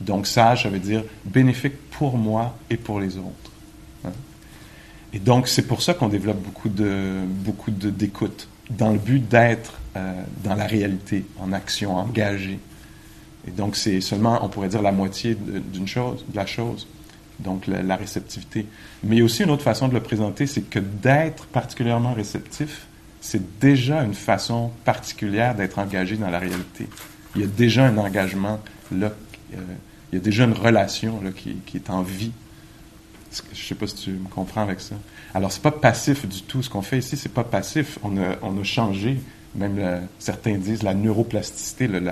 Donc 0.00 0.26
sage, 0.26 0.64
ça 0.64 0.68
veut 0.68 0.78
dire 0.78 1.04
bénéfique 1.24 1.74
pour 1.90 2.16
moi 2.16 2.56
et 2.70 2.76
pour 2.76 3.00
les 3.00 3.16
autres. 3.16 3.52
Hein. 4.04 4.12
Et 5.12 5.18
donc 5.18 5.46
c'est 5.48 5.66
pour 5.66 5.82
ça 5.82 5.94
qu'on 5.94 6.08
développe 6.08 6.42
beaucoup 6.42 6.68
de 6.68 7.20
beaucoup 7.26 7.70
d'écoute 7.70 8.48
dans 8.70 8.92
le 8.92 8.98
but 8.98 9.28
d'être 9.28 9.74
euh, 9.96 10.22
dans 10.42 10.54
la 10.54 10.66
réalité, 10.66 11.24
en 11.38 11.52
action, 11.52 11.96
engagé. 11.96 12.58
Et 13.46 13.50
donc 13.50 13.76
c'est 13.76 14.00
seulement, 14.00 14.42
on 14.42 14.48
pourrait 14.48 14.68
dire, 14.68 14.82
la 14.82 14.92
moitié 14.92 15.36
d'une 15.36 15.86
chose, 15.86 16.24
de 16.28 16.36
la 16.36 16.46
chose 16.46 16.88
donc 17.38 17.66
la, 17.66 17.96
réceptivité. 17.96 18.66
Mais 19.02 19.16
il 19.16 19.18
y 19.18 19.22
a 19.22 19.24
aussi 19.24 19.42
une 19.42 19.50
autre 19.50 19.62
façon 19.62 19.88
de 19.88 19.94
le 19.94 20.00
présenter, 20.00 20.46
c'est 20.46 20.62
que 20.62 20.78
d'être 20.78 21.46
particulièrement 21.46 22.14
réceptif, 22.14 22.86
c'est 23.24 23.58
déjà 23.58 24.04
une 24.04 24.12
façon 24.12 24.70
particulière 24.84 25.54
d'être 25.54 25.78
engagé 25.78 26.18
dans 26.18 26.28
la 26.28 26.38
réalité. 26.38 26.86
Il 27.34 27.40
y 27.40 27.44
a 27.44 27.46
déjà 27.46 27.86
un 27.86 27.96
engagement 27.96 28.60
là, 28.92 29.12
euh, 29.54 29.56
il 30.12 30.16
y 30.16 30.18
a 30.18 30.20
déjà 30.22 30.44
une 30.44 30.52
relation 30.52 31.22
là, 31.22 31.30
qui, 31.30 31.56
est 31.74 31.88
en 31.88 32.02
vie. 32.02 32.32
Je 33.32 33.40
ne 33.50 33.66
sais 33.66 33.74
pas 33.74 33.86
si 33.86 33.94
tu 33.94 34.10
me 34.10 34.28
comprends 34.28 34.60
avec 34.60 34.78
ça. 34.78 34.94
Alors, 35.32 35.50
c'est 35.50 35.62
pas 35.62 35.72
passif 35.72 36.28
du 36.28 36.42
tout. 36.42 36.62
Ce 36.62 36.68
qu'on 36.68 36.82
fait 36.82 36.98
ici, 36.98 37.16
c'est 37.16 37.32
pas 37.32 37.44
passif. 37.44 37.98
On 38.02 38.18
a, 38.18 38.62
changé, 38.62 39.18
même 39.56 40.06
certains 40.18 40.58
disent, 40.58 40.82
la 40.82 40.92
neuroplasticité, 40.92 41.88
le, 41.88 42.02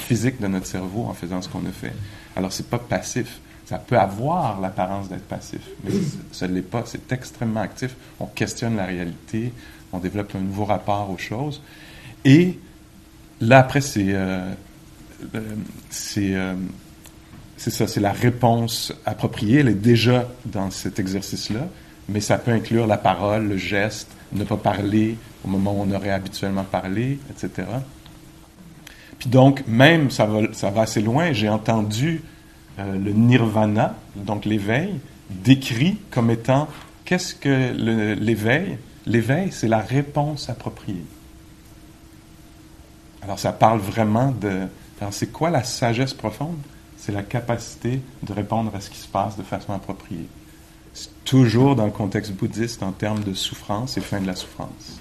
physique 0.00 0.40
de 0.40 0.48
notre 0.48 0.66
cerveau 0.66 1.04
en 1.04 1.14
faisant 1.14 1.40
ce 1.40 1.48
qu'on 1.48 1.64
a 1.64 1.72
fait. 1.72 1.92
Alors, 2.34 2.52
c'est 2.52 2.68
pas 2.68 2.80
passif 2.80 3.40
ça 3.70 3.78
peut 3.78 3.96
avoir 3.96 4.60
l'apparence 4.60 5.08
d'être 5.08 5.28
passif, 5.28 5.60
mais 5.84 5.92
ce 6.32 6.44
ne 6.44 6.54
l'est 6.54 6.60
pas. 6.60 6.82
C'est 6.86 7.12
extrêmement 7.12 7.60
actif. 7.60 7.94
On 8.18 8.26
questionne 8.26 8.74
la 8.74 8.84
réalité, 8.84 9.52
on 9.92 9.98
développe 9.98 10.34
un 10.34 10.40
nouveau 10.40 10.64
rapport 10.64 11.10
aux 11.10 11.18
choses. 11.18 11.60
Et 12.24 12.58
là, 13.40 13.58
après, 13.58 13.80
c'est 13.80 14.12
euh, 14.12 14.52
euh, 15.34 15.40
euh, 16.18 16.54
c'est 17.56 17.70
ça, 17.70 17.86
c'est 17.86 18.00
la 18.00 18.12
réponse 18.12 18.92
appropriée. 19.04 19.60
Elle 19.60 19.68
est 19.68 19.74
déjà 19.74 20.28
dans 20.46 20.70
cet 20.70 20.98
exercice-là, 20.98 21.68
mais 22.08 22.20
ça 22.20 22.38
peut 22.38 22.52
inclure 22.52 22.86
la 22.86 22.96
parole, 22.96 23.48
le 23.48 23.56
geste, 23.58 24.08
ne 24.32 24.44
pas 24.44 24.56
parler 24.56 25.16
au 25.44 25.48
moment 25.48 25.72
où 25.72 25.82
on 25.82 25.94
aurait 25.94 26.10
habituellement 26.10 26.64
parlé, 26.64 27.18
etc. 27.30 27.68
Puis 29.18 29.28
donc, 29.28 29.62
même, 29.66 30.10
ça 30.10 30.26
va, 30.26 30.80
assez 30.80 31.02
loin. 31.02 31.32
J'ai 31.32 31.50
entendu 31.50 32.22
le 32.78 33.12
nirvana, 33.12 33.94
donc 34.16 34.46
l'éveil, 34.46 34.94
décrit 35.28 35.98
comme 36.10 36.30
étant 36.30 36.66
qu'est-ce 37.04 37.34
que 37.34 37.72
l'éveil? 38.18 38.78
L'éveil, 39.06 39.52
c'est 39.52 39.68
la 39.68 39.80
réponse 39.80 40.48
appropriée. 40.48 41.04
Alors 43.22 43.38
ça 43.38 43.52
parle 43.52 43.80
vraiment 43.80 44.32
de... 44.32 44.66
Alors 45.00 45.12
c'est 45.12 45.28
quoi 45.32 45.50
la 45.50 45.64
sagesse 45.64 46.14
profonde? 46.14 46.58
C'est 46.96 47.12
la 47.12 47.22
capacité 47.22 48.02
de 48.22 48.32
répondre 48.32 48.74
à 48.74 48.80
ce 48.80 48.90
qui 48.90 48.98
se 48.98 49.08
passe 49.08 49.36
de 49.36 49.42
façon 49.42 49.72
appropriée. 49.72 50.28
C'est 50.92 51.24
toujours 51.24 51.76
dans 51.76 51.86
le 51.86 51.92
contexte 51.92 52.32
bouddhiste 52.32 52.82
en 52.82 52.92
termes 52.92 53.22
de 53.24 53.32
souffrance 53.32 53.96
et 53.96 54.00
fin 54.00 54.20
de 54.20 54.26
la 54.26 54.36
souffrance. 54.36 55.00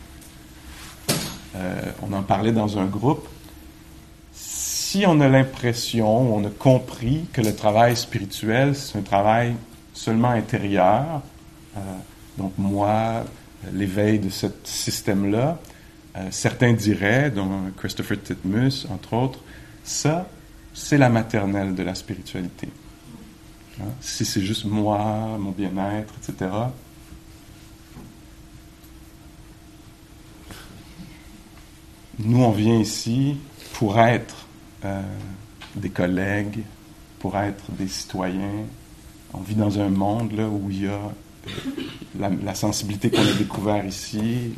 Euh, 1.56 1.92
on 2.02 2.14
en 2.14 2.24
parlait 2.24 2.52
dans 2.52 2.78
un 2.78 2.86
groupe 2.86 3.28
si 4.90 5.06
on 5.06 5.20
a 5.20 5.28
l'impression, 5.28 6.36
on 6.36 6.44
a 6.44 6.50
compris 6.50 7.28
que 7.32 7.42
le 7.42 7.56
travail 7.56 7.96
spirituel, 7.96 8.76
c'est 8.76 8.98
un 8.98 9.04
travail 9.04 9.54
seulement 9.94 10.30
intérieur, 10.30 11.22
euh, 11.78 11.80
donc 12.40 12.54
moi, 12.58 13.24
l'éveil 13.74 14.20
de 14.20 14.30
ce 14.30 14.48
système-là, 14.64 15.60
euh, 16.18 16.28
certains 16.32 16.74
diraient, 16.74 17.32
dont 17.32 17.72
Christopher 17.78 18.22
Titmus, 18.22 18.88
entre 18.90 19.14
autres, 19.14 19.40
ça, 19.84 20.28
c'est 20.74 20.98
la 20.98 21.10
maternelle 21.10 21.76
de 21.76 21.84
la 21.84 21.96
spiritualité. 21.96 22.70
Hein? 23.80 23.90
Si 24.02 24.26
c'est 24.26 24.42
juste 24.42 24.66
moi, 24.66 25.38
mon 25.40 25.52
bien-être, 25.52 26.14
etc. 26.22 26.50
Nous, 32.20 32.44
on 32.44 32.52
vient 32.52 32.78
ici 32.78 33.38
pour 33.74 34.00
être 34.00 34.48
euh, 34.84 35.02
des 35.76 35.90
collègues, 35.90 36.64
pour 37.20 37.38
être 37.38 37.72
des 37.72 37.88
citoyens. 37.88 38.66
On 39.34 39.40
vit 39.40 39.56
dans 39.56 39.80
un 39.80 39.90
monde 39.90 40.34
là, 40.34 40.48
où 40.48 40.70
il 40.70 40.84
y 40.84 40.88
a 40.88 41.00
euh, 41.48 42.30
la, 42.44 42.56
sensibilité 42.56 43.10
qu'on 43.10 43.26
a 43.26 43.34
découvert 43.34 43.86
ici, 43.86 44.54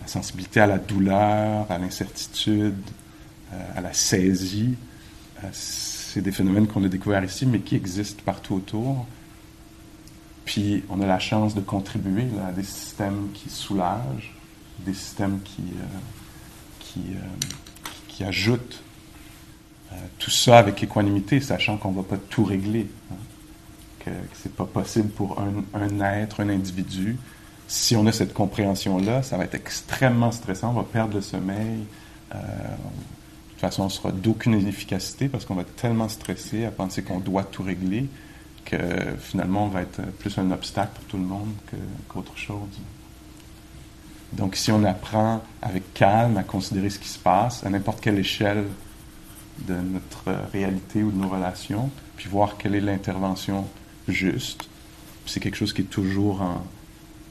la, 0.00 0.06
sensibilité 0.06 0.60
à 0.60 0.66
la 0.66 0.78
douleur, 0.78 1.70
à 1.70 1.78
l'incertitude, 1.78 2.74
euh, 3.52 3.76
à 3.76 3.80
la 3.80 3.92
saisie. 3.92 4.74
c'est 5.52 6.20
des 6.20 6.32
phénomènes 6.32 6.66
qu'on 6.66 6.84
a 6.84 6.88
découverts 6.88 7.24
ici, 7.24 7.46
mais 7.46 7.60
qui 7.60 7.76
existent 7.76 8.22
partout 8.24 8.54
autour. 8.54 9.06
Puis 10.44 10.82
on 10.90 11.00
a 11.00 11.06
la 11.06 11.18
chance 11.18 11.54
de 11.54 11.60
contribuer 11.60 12.26
à 12.46 12.52
des 12.52 12.64
systèmes 12.64 13.28
qui 13.32 13.48
soulagent, 13.48 14.34
des 14.84 14.94
systèmes 14.94 15.40
qui, 15.44 15.62
qui, 16.92 17.00
euh, 17.14 17.46
qui 18.08 18.24
ajoute 18.24 18.82
euh, 19.92 19.96
tout 20.18 20.30
ça 20.30 20.58
avec 20.58 20.82
équanimité, 20.82 21.40
sachant 21.40 21.76
qu'on 21.76 21.90
ne 21.90 21.96
va 21.96 22.02
pas 22.02 22.16
tout 22.16 22.44
régler. 22.44 22.86
Hein. 23.10 23.16
Que, 24.04 24.10
ce 24.34 24.48
n'est 24.48 24.54
pas 24.54 24.64
possible 24.64 25.08
pour 25.08 25.40
un, 25.40 26.00
être, 26.00 26.40
un 26.40 26.48
individu. 26.48 27.16
Si 27.68 27.96
on 27.96 28.06
a 28.06 28.12
cette 28.12 28.34
compréhension-là, 28.34 29.22
ça 29.22 29.36
va 29.36 29.44
être 29.44 29.54
extrêmement 29.54 30.32
stressant, 30.32 30.70
on 30.70 30.74
va 30.74 30.84
perdre 30.84 31.14
le 31.14 31.22
sommeil. 31.22 31.84
Euh, 32.34 32.38
de 32.38 33.50
toute 33.50 33.60
façon, 33.60 33.84
on 33.84 33.88
sera 33.88 34.10
d'aucune 34.10 34.54
efficacité 34.66 35.28
parce 35.28 35.44
qu'on 35.44 35.54
va 35.54 35.62
être 35.62 35.76
tellement 35.76 36.08
stressé 36.08 36.64
à 36.64 36.70
penser 36.70 37.02
qu'on 37.02 37.20
doit 37.20 37.44
tout 37.44 37.62
régler 37.62 38.08
que 38.64 38.76
finalement, 39.18 39.64
on 39.66 39.68
va 39.68 39.82
être 39.82 40.02
plus 40.18 40.36
un 40.38 40.50
obstacle 40.50 40.92
pour 40.94 41.04
tout 41.04 41.16
le 41.16 41.24
monde 41.24 41.52
qu'autre 42.08 42.36
chose. 42.36 42.80
Donc, 44.32 44.56
si 44.56 44.72
on 44.72 44.84
apprend 44.84 45.42
avec 45.60 45.92
calme 45.94 46.36
à 46.38 46.42
considérer 46.42 46.90
ce 46.90 46.98
qui 46.98 47.08
se 47.08 47.18
passe 47.18 47.64
à 47.64 47.70
n'importe 47.70 48.00
quelle 48.00 48.18
échelle 48.18 48.64
de 49.66 49.74
notre 49.74 50.32
réalité 50.52 51.02
ou 51.02 51.10
de 51.10 51.16
nos 51.16 51.28
relations, 51.28 51.90
puis 52.16 52.28
voir 52.28 52.56
quelle 52.56 52.74
est 52.74 52.80
l'intervention 52.80 53.66
juste, 54.08 54.68
c'est 55.26 55.40
quelque 55.40 55.56
chose 55.56 55.72
qui 55.72 55.82
est 55.82 55.90
toujours 55.90 56.42
en, 56.42 56.64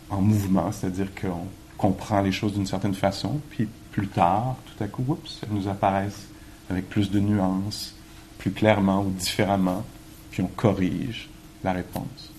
en 0.09 0.21
mouvement, 0.21 0.71
c'est-à-dire 0.71 1.07
qu'on 1.19 1.47
comprend 1.77 2.21
les 2.21 2.31
choses 2.31 2.53
d'une 2.53 2.67
certaine 2.67 2.93
façon, 2.93 3.41
puis 3.49 3.67
plus 3.91 4.07
tard, 4.07 4.55
tout 4.65 4.83
à 4.83 4.87
coup, 4.87 5.03
oups, 5.07 5.41
elles 5.43 5.55
nous 5.55 5.67
apparaissent 5.67 6.27
avec 6.69 6.89
plus 6.89 7.09
de 7.09 7.19
nuances, 7.19 7.95
plus 8.37 8.51
clairement 8.51 9.01
ou 9.01 9.09
différemment, 9.09 9.83
puis 10.31 10.41
on 10.41 10.47
corrige 10.47 11.29
la 11.63 11.73
réponse. 11.73 12.31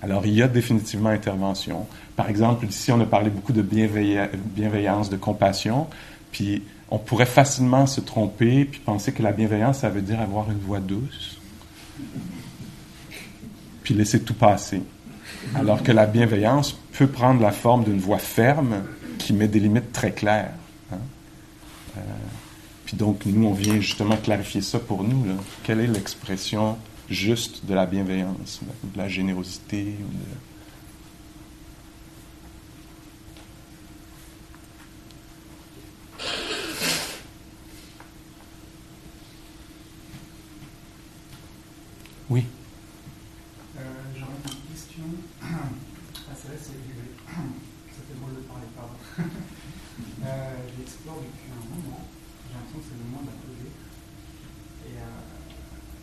Alors, 0.00 0.26
il 0.26 0.34
y 0.34 0.42
a 0.42 0.48
définitivement 0.48 1.08
intervention. 1.08 1.86
Par 2.14 2.28
exemple, 2.28 2.66
ici, 2.66 2.92
on 2.92 3.00
a 3.00 3.06
parlé 3.06 3.30
beaucoup 3.30 3.52
de 3.52 3.62
bienveillance, 3.62 5.10
de 5.10 5.16
compassion, 5.16 5.88
puis 6.30 6.62
on 6.90 6.98
pourrait 6.98 7.26
facilement 7.26 7.86
se 7.86 8.00
tromper, 8.00 8.64
puis 8.64 8.80
penser 8.80 9.12
que 9.12 9.22
la 9.22 9.32
bienveillance, 9.32 9.78
ça 9.78 9.88
veut 9.88 10.02
dire 10.02 10.20
avoir 10.20 10.50
une 10.50 10.58
voix 10.58 10.80
douce, 10.80 11.38
puis 13.88 13.94
laisser 13.94 14.20
tout 14.20 14.34
passer. 14.34 14.82
Alors 15.54 15.82
que 15.82 15.92
la 15.92 16.04
bienveillance 16.04 16.76
peut 16.92 17.06
prendre 17.06 17.40
la 17.40 17.52
forme 17.52 17.84
d'une 17.84 17.98
voix 17.98 18.18
ferme 18.18 18.84
qui 19.16 19.32
met 19.32 19.48
des 19.48 19.60
limites 19.60 19.92
très 19.92 20.12
claires. 20.12 20.52
Hein. 20.92 20.98
Euh, 21.96 22.00
puis 22.84 22.98
donc, 22.98 23.24
nous, 23.24 23.46
on 23.46 23.54
vient 23.54 23.80
justement 23.80 24.18
clarifier 24.18 24.60
ça 24.60 24.78
pour 24.78 25.04
nous. 25.04 25.24
Quelle 25.62 25.80
est 25.80 25.86
l'expression 25.86 26.76
juste 27.08 27.64
de 27.64 27.72
la 27.72 27.86
bienveillance, 27.86 28.60
de 28.92 28.98
la 28.98 29.08
générosité 29.08 29.94
Oui. 42.28 42.44
Euh, 43.78 43.80
J'aurais 44.16 44.36
une 44.44 44.72
question. 44.74 45.04
Ah, 45.42 45.72
c'est 46.36 46.48
vrai, 46.48 46.58
c'est 46.60 46.76
Ça 46.76 48.00
fait 48.04 48.16
drôle 48.20 48.36
de 48.36 48.44
parler, 48.44 48.68
pardon. 48.76 48.98
euh, 50.24 50.56
J'explore 50.76 51.24
depuis 51.24 51.48
un 51.56 51.64
moment. 51.72 52.04
J'ai 52.48 52.54
l'impression 52.54 52.78
que 52.80 52.84
c'est 52.84 52.98
le 53.00 53.04
moment 53.08 53.24
de 53.24 53.32
la 53.32 53.38
poser. 53.40 53.72
Et 54.92 54.94
euh, 55.00 55.24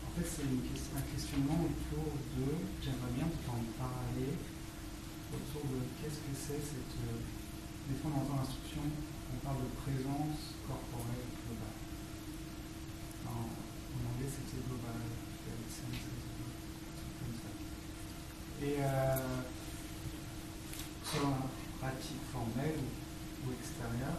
en 0.02 0.12
fait, 0.18 0.26
c'est 0.26 0.98
un 0.98 1.06
questionnement 1.14 1.60
autour 1.62 2.10
de. 2.10 2.48
J'aimerais 2.82 3.14
bien 3.14 3.30
t'en 3.46 3.62
parler. 3.78 4.34
Autour 5.30 5.62
de 5.70 5.78
qu'est-ce 6.02 6.22
que 6.26 6.34
c'est 6.34 6.62
cette. 6.64 6.96
Euh, 7.06 7.22
des 7.86 7.98
fois, 8.02 8.10
dans 8.18 8.34
l'instruction, 8.42 8.82
on 8.82 9.38
parle 9.46 9.62
de 9.62 9.70
présence 9.86 10.58
corporelle 10.66 11.30
globale. 11.46 11.78
En, 13.30 13.46
en 13.46 14.02
anglais, 14.10 14.26
c'était 14.26 14.58
global. 14.66 15.06
Et 18.66 18.82
euh, 18.82 19.14
la 21.14 21.38
pratique 21.78 22.26
formelle 22.34 22.82
ou, 23.46 23.54
extérieure, 23.54 24.18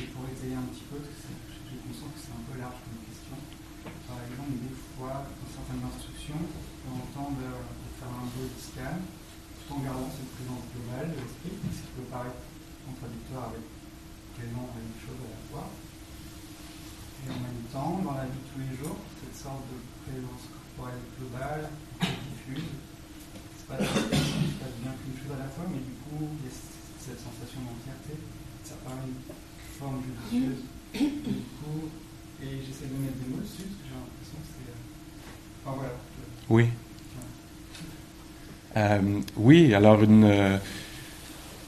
et 0.00 0.08
pour 0.16 0.24
étayer 0.32 0.56
un 0.56 0.64
petit 0.72 0.88
peu, 0.88 0.96
parce 0.96 1.28
que 1.28 1.36
j'ai 1.68 1.76
conscience 1.84 2.08
que 2.16 2.20
c'est 2.24 2.32
un 2.32 2.44
peu 2.48 2.56
large 2.56 2.80
comme 2.88 3.04
question, 3.04 3.36
par 4.08 4.16
exemple, 4.24 4.56
des 4.64 4.72
fois, 4.96 5.28
dans 5.28 5.50
certaines 5.52 5.84
instructions, 5.84 6.40
on 6.88 7.04
entend 7.04 7.36
de, 7.36 7.52
faire 8.00 8.08
un 8.08 8.32
body 8.32 8.56
scan 8.56 8.96
tout 8.96 9.76
en 9.76 9.80
gardant 9.84 10.08
cette 10.08 10.32
présence 10.32 10.64
globale 10.72 11.12
de 11.12 11.20
l'esprit, 11.20 11.52
ce 11.68 11.84
qui 11.84 11.92
peut 12.00 12.08
paraître 12.08 12.40
contradictoire 12.88 13.52
avec 13.52 13.68
quasiment 14.40 14.72
la 14.72 14.80
même 14.80 14.96
chose 15.04 15.20
à 15.20 15.36
la 15.36 15.42
fois. 15.52 15.68
Et 15.68 17.28
en 17.28 17.40
même 17.44 17.64
temps, 17.68 18.00
dans 18.00 18.16
la 18.16 18.24
vie 18.24 18.40
de 18.40 18.48
tous 18.48 18.60
les 18.64 18.72
jours, 18.72 18.96
cette 19.20 19.36
sorte 19.36 19.68
de 19.68 19.76
présence 20.08 20.48
corporelle 20.48 21.04
globale, 21.20 21.68
diffuse, 22.00 22.72
pas, 23.68 23.76
pas 23.76 24.70
bien 24.80 24.92
qu'une 24.96 25.16
chose 25.20 25.32
à 25.36 25.44
la 25.44 25.48
fois, 25.52 25.64
mais 25.70 25.78
du 25.78 25.94
coup, 26.08 26.24
il 26.24 26.44
y 26.44 26.50
a 26.50 26.54
cette 26.98 27.20
sensation 27.20 27.60
d'entièreté. 27.62 28.16
Ça 28.64 28.74
paraît 28.84 29.04
une 29.06 29.20
forme 29.78 30.02
judicieuse. 30.02 30.64
Et 30.94 30.98
du 31.04 31.44
coup, 31.60 31.88
et 32.42 32.64
j'essaie 32.64 32.88
de 32.88 32.96
mettre 32.96 33.18
des 33.20 33.28
mots 33.28 33.42
dessus, 33.42 33.68
parce 33.68 33.76
que 33.76 33.84
j'ai 33.84 33.94
l'impression 33.94 34.38
que 34.40 34.48
c'est. 34.48 34.72
Euh, 34.72 35.66
enfin 35.66 35.76
voilà. 35.76 35.94
Oui. 36.48 36.66
Euh, 38.76 39.20
oui, 39.36 39.74
alors 39.74 40.02
une. 40.02 40.58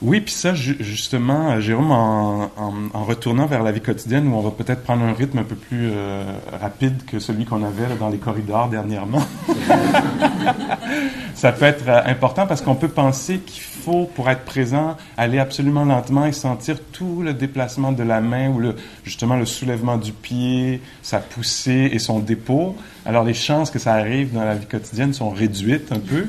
Oui, 0.02 0.22
puis 0.22 0.32
ça, 0.32 0.54
justement, 0.54 1.50
euh, 1.50 1.60
Jérôme, 1.60 1.90
en, 1.90 2.50
en, 2.56 3.04
retournant 3.04 3.44
vers 3.44 3.62
la 3.62 3.70
vie 3.70 3.82
quotidienne, 3.82 4.28
où 4.28 4.34
on 4.34 4.40
va 4.40 4.50
peut-être 4.50 4.82
prendre 4.82 5.04
un 5.04 5.12
rythme 5.12 5.38
un 5.38 5.44
peu 5.44 5.56
plus 5.56 5.90
euh, 5.92 6.24
rapide 6.58 7.04
que 7.04 7.18
celui 7.18 7.44
qu'on 7.44 7.62
avait 7.62 7.84
dans 7.98 8.08
les 8.08 8.16
corridors 8.16 8.70
dernièrement, 8.70 9.22
ça 11.34 11.52
peut 11.52 11.66
être 11.66 11.86
euh, 11.86 12.00
important 12.06 12.46
parce 12.46 12.62
qu'on 12.62 12.76
peut 12.76 12.88
penser 12.88 13.40
qu'il 13.40 13.62
faut, 13.62 14.06
pour 14.14 14.30
être 14.30 14.46
présent, 14.46 14.96
aller 15.18 15.38
absolument 15.38 15.84
lentement 15.84 16.24
et 16.24 16.32
sentir 16.32 16.78
tout 16.92 17.20
le 17.22 17.34
déplacement 17.34 17.92
de 17.92 18.02
la 18.02 18.22
main 18.22 18.48
ou 18.48 18.72
justement 19.04 19.36
le 19.36 19.44
soulèvement 19.44 19.98
du 19.98 20.12
pied, 20.12 20.80
sa 21.02 21.18
poussée 21.18 21.90
et 21.92 21.98
son 21.98 22.20
dépôt. 22.20 22.74
Alors 23.04 23.24
les 23.24 23.34
chances 23.34 23.70
que 23.70 23.78
ça 23.78 23.94
arrive 23.94 24.32
dans 24.32 24.44
la 24.44 24.54
vie 24.54 24.66
quotidienne 24.66 25.12
sont 25.12 25.30
réduites 25.30 25.92
un 25.92 25.98
peu. 25.98 26.26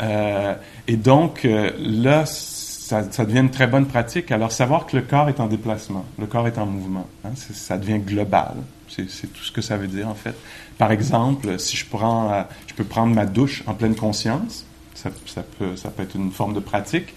Euh, 0.00 0.54
et 0.86 0.96
donc, 0.96 1.44
euh, 1.44 1.70
là, 1.78 2.24
ça, 2.26 3.02
devient 3.02 3.40
une 3.40 3.50
très 3.50 3.66
bonne 3.66 3.86
pratique. 3.86 4.30
Alors, 4.32 4.52
savoir 4.52 4.86
que 4.86 4.96
le 4.96 5.02
corps 5.02 5.28
est 5.28 5.40
en 5.40 5.46
déplacement, 5.46 6.04
le 6.18 6.26
corps 6.26 6.46
est 6.46 6.58
en 6.58 6.66
mouvement, 6.66 7.06
hein, 7.24 7.30
ça 7.34 7.76
devient 7.76 7.98
global. 7.98 8.54
C'est 8.88 9.32
tout 9.32 9.44
ce 9.44 9.52
que 9.52 9.60
ça 9.60 9.76
veut 9.76 9.86
dire, 9.86 10.08
en 10.08 10.14
fait. 10.14 10.34
Par 10.78 10.90
exemple, 10.90 11.58
si 11.58 11.76
je 11.76 11.84
prends, 11.86 12.32
euh, 12.32 12.42
je 12.66 12.74
peux 12.74 12.84
prendre 12.84 13.14
ma 13.14 13.26
douche 13.26 13.62
en 13.66 13.74
pleine 13.74 13.94
conscience, 13.94 14.64
ça, 14.94 15.10
peut, 15.58 15.74
être 15.98 16.16
une 16.16 16.32
forme 16.32 16.54
de 16.54 16.60
pratique. 16.60 17.14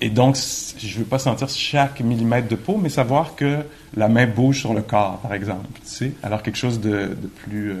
Et 0.00 0.10
donc, 0.10 0.36
je 0.36 0.94
ne 0.94 1.00
veux 1.00 1.04
pas 1.04 1.18
sentir 1.18 1.48
chaque 1.48 2.00
millimètre 2.00 2.48
de 2.48 2.54
peau, 2.54 2.78
mais 2.80 2.88
savoir 2.88 3.34
que 3.34 3.58
la 3.96 4.08
main 4.08 4.26
bouge 4.26 4.60
sur 4.60 4.72
le 4.72 4.82
corps, 4.82 5.18
par 5.18 5.34
exemple. 5.34 5.66
Alors, 6.22 6.42
quelque 6.42 6.56
chose 6.56 6.80
de, 6.80 7.16
plus, 7.44 7.74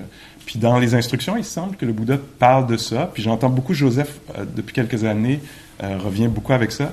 puis 0.48 0.58
dans 0.58 0.78
les 0.78 0.94
instructions, 0.94 1.36
il 1.36 1.44
semble 1.44 1.76
que 1.76 1.84
le 1.84 1.92
Bouddha 1.92 2.16
parle 2.38 2.66
de 2.66 2.78
ça. 2.78 3.10
Puis 3.12 3.22
j'entends 3.22 3.50
beaucoup 3.50 3.74
Joseph, 3.74 4.18
euh, 4.34 4.46
depuis 4.56 4.72
quelques 4.72 5.04
années, 5.04 5.42
euh, 5.82 5.98
revient 5.98 6.28
beaucoup 6.28 6.54
avec 6.54 6.72
ça. 6.72 6.90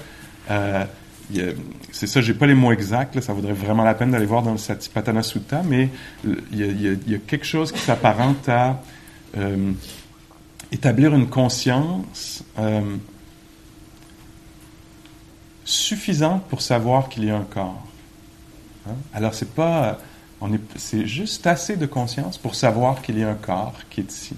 Euh, 0.51 0.83
c'est 1.93 2.05
ça, 2.05 2.19
j'ai 2.19 2.33
pas 2.33 2.47
les 2.47 2.53
mots 2.53 2.73
exacts, 2.73 3.17
ça 3.21 3.31
vaudrait 3.31 3.53
vraiment 3.53 3.85
la 3.85 3.93
peine 3.93 4.11
d'aller 4.11 4.25
voir 4.25 4.43
dans 4.43 4.51
le 4.51 4.57
Satipatthana 4.57 5.23
Sutta, 5.23 5.63
mais 5.63 5.89
il 6.51 6.81
y, 7.07 7.15
a, 7.15 7.17
quelque 7.17 7.45
chose 7.45 7.71
qui 7.71 7.79
s'apparente 7.79 8.47
à 8.49 8.81
établir 10.71 11.15
une 11.15 11.27
conscience 11.27 12.43
suffisante 15.63 16.43
pour 16.43 16.61
savoir 16.61 17.07
qu'il 17.07 17.23
y 17.23 17.31
a 17.31 17.37
un 17.37 17.45
corps. 17.45 17.87
Hein? 18.87 18.95
Alors 19.13 19.33
c'est 19.33 19.51
pas 19.55 19.97
c'est 20.75 21.05
juste 21.05 21.47
assez 21.47 21.77
de 21.77 21.85
conscience 21.85 22.37
pour 22.37 22.55
savoir 22.55 23.01
qu'il 23.01 23.19
y 23.19 23.23
a 23.23 23.29
un 23.29 23.35
corps 23.35 23.75
qui 23.89 24.01
est 24.01 24.11
ici. 24.11 24.35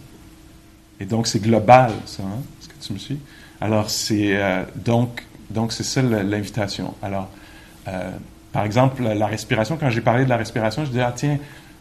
Et 1.00 1.06
donc, 1.06 1.28
c'est 1.28 1.40
global, 1.40 1.92
ça, 2.06 2.24
hein? 2.24 2.42
Est-ce 2.60 2.70
que 2.70 2.86
tu 2.86 2.94
me 2.94 2.98
suis? 2.98 3.20
Alors, 3.62 3.90
c'est 3.90 4.36
euh, 4.38 4.64
donc, 4.76 5.24
donc 5.50 5.72
c'est 5.72 5.84
ça 5.84 6.02
l'invitation. 6.02 6.94
Alors, 7.02 7.30
euh, 7.88 8.12
par 8.52 8.64
exemple, 8.64 9.04
la 9.04 9.28
respiration, 9.28 9.78
quand 9.78 9.90
j'ai 9.90 10.02
parlé 10.02 10.26
de 10.26 10.30
la 10.30 10.38
respiration, 10.38 10.84
je 10.86 10.90
disais, 10.90 11.02
ah 11.02 11.14
tiens, 11.16 11.38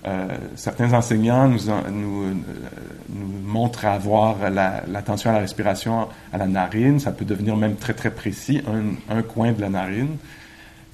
euh, 0.07 0.29
certains 0.55 0.93
enseignants 0.93 1.49
nous, 1.49 2.35
montrent 3.45 3.87
à 3.87 3.95
avoir 3.95 4.51
l'attention 4.51 5.31
à 5.31 5.35
la 5.35 5.41
respiration 5.41 6.09
à 6.33 6.39
la 6.39 6.47
narine. 6.47 7.01
Ça 7.01 7.13
peut 7.13 7.25
devenir 7.25 7.57
même 7.57 7.77
très, 7.77 7.95
très 7.95 8.11
précis, 8.11 8.63
un 9.09 9.23
coin 9.23 9.53
de 9.53 9.61
la 9.61 9.71
narine. 9.71 10.17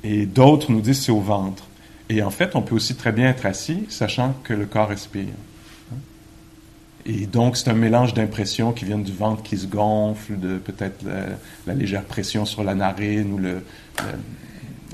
Et 0.04 0.26
d'autres 0.26 0.72
nous 0.72 0.80
disent 0.80 1.02
c'est 1.02 1.12
au 1.12 1.20
ventre. 1.20 1.64
Et 2.09 2.22
en 2.22 2.30
fait, 2.30 2.57
on 2.57 2.62
peut 2.62 2.74
aussi 2.74 2.94
très 2.94 3.12
bien 3.12 3.28
être 3.28 3.46
assis, 3.46 3.86
sachant 3.88 4.34
que 4.44 4.53
le 4.53 4.66
corps 4.66 4.88
respire. 4.88 5.34
Et 7.05 7.26
donc, 7.26 7.57
c'est 7.57 7.68
un 7.68 7.74
mélange 7.74 8.14
d'impressions 8.14 8.72
qui 8.72 8.84
viennent 8.84 9.03
du 9.03 9.12
ventre 9.12 9.42
qui 9.42 9.59
se 9.59 9.66
gonfle, 9.66 10.38
de 10.38 10.59
peut-être 10.59 11.05
la, 11.66 11.74
légère 11.74 12.05
pression 12.05 12.44
sur 12.44 12.62
la 12.62 12.74
narine 12.74 13.32
ou 13.32 13.40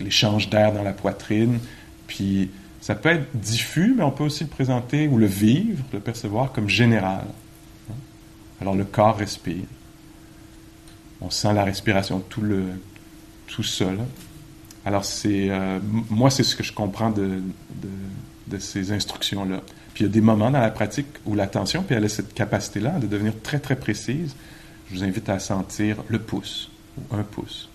l'échange 0.03 0.49
d'air 0.49 0.73
dans 0.73 0.83
la 0.83 0.93
poitrine. 0.93 1.59
Puis, 2.07 2.51
ça 2.81 2.95
peut 2.95 3.11
être 3.11 3.27
diffus, 3.35 3.95
mais 3.97 4.05
on 4.05 4.11
peut 4.11 4.25
aussi 4.25 4.45
le 4.45 4.51
présenter 4.51 5.09
ou 5.09 5.19
le 5.19 5.27
vivre, 5.27 5.85
le 5.93 6.01
percevoir 6.01 6.53
comme 6.53 6.69
général. 6.69 7.27
Alors, 8.61 8.75
le 8.75 8.85
corps 8.85 9.19
respire. 9.19 9.65
On 11.21 11.31
sent 11.31 11.53
la 11.53 11.65
respiration 11.65 12.21
tout, 12.21 12.41
le, 12.41 12.65
tout 13.49 13.63
seul. 13.63 13.99
Alors, 14.89 15.05
c'est 15.05 15.51
euh, 15.51 15.80
moi, 16.09 16.30
c'est 16.30 16.43
ce 16.43 16.57
que 16.57 16.62
je 16.62 16.72
comprends 16.72 17.11
de, 17.11 17.43
ces 18.59 18.91
instructions-là. 18.91 19.61
Puis 19.93 20.05
il 20.05 20.07
y 20.07 20.11
a 20.11 20.12
des 20.12 20.22
moments 20.22 20.51
dans 20.51 20.61
la 20.61 20.70
pratique 20.70 21.09
où 21.26 21.34
l'attention, 21.34 21.82
puis 21.82 21.95
elle 21.95 22.07
a 22.07 22.09
cette 22.09 22.32
capacité-là 22.32 22.99
de 22.99 23.07
devenir 23.07 23.34
très, 23.43 23.59
très 23.59 23.76
précise. 23.76 24.34
Je 24.89 24.97
vous 24.97 25.05
invite 25.05 25.28
à 25.28 25.41
sentir 25.41 26.03
le 26.09 26.18
pouce. 26.18 26.70
ou 26.97 27.16
un 27.16 27.22
pouce. 27.22 27.68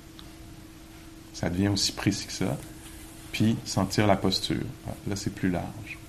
Ça 1.35 1.51
devient 1.51 1.67
aussi 1.67 1.91
précis 1.91 2.25
que 2.25 2.33
ça. 2.33 2.57
Puis 3.31 3.57
sentir 3.63 4.07
la 4.07 4.15
posture. 4.15 4.65
Là, 5.07 5.15
c'est 5.15 5.35
plus 5.35 5.51
large. 5.51 5.99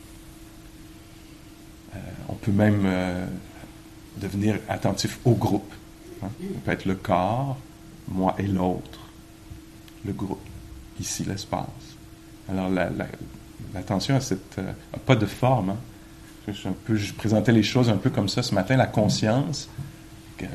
Euh, 1.95 1.99
on 2.31 2.35
peut 2.35 2.51
même 2.51 2.85
euh, 2.87 3.27
devenir 4.23 4.59
attentif 4.71 5.19
au 5.27 5.35
groupe. 5.35 5.71
Hein. 6.23 6.31
Peut 6.65 6.73
être 6.73 6.87
le 6.87 6.95
corps, 6.95 7.59
moi 8.09 8.35
et 8.39 8.47
l'autre, 8.47 9.01
le 10.07 10.15
groupe, 10.15 10.41
ici 11.01 11.25
l'espace. 11.25 11.67
Alors 12.49 12.69
l'attention 12.71 14.15
la, 14.15 14.21
la, 14.21 14.25
à 14.25 14.27
cette... 14.27 14.59
Euh, 14.59 14.73
pas 15.07 15.17
de 15.17 15.27
forme. 15.27 15.71
Hein. 15.71 16.53
Je, 16.89 17.13
présentais 17.13 17.53
les 17.53 17.63
choses 17.63 17.89
un 17.89 17.97
peu 17.97 18.11
comme 18.11 18.29
ça 18.29 18.43
ce 18.43 18.55
matin, 18.55 18.77
la 18.77 18.87
conscience. 18.87 19.69
Un 20.43 20.47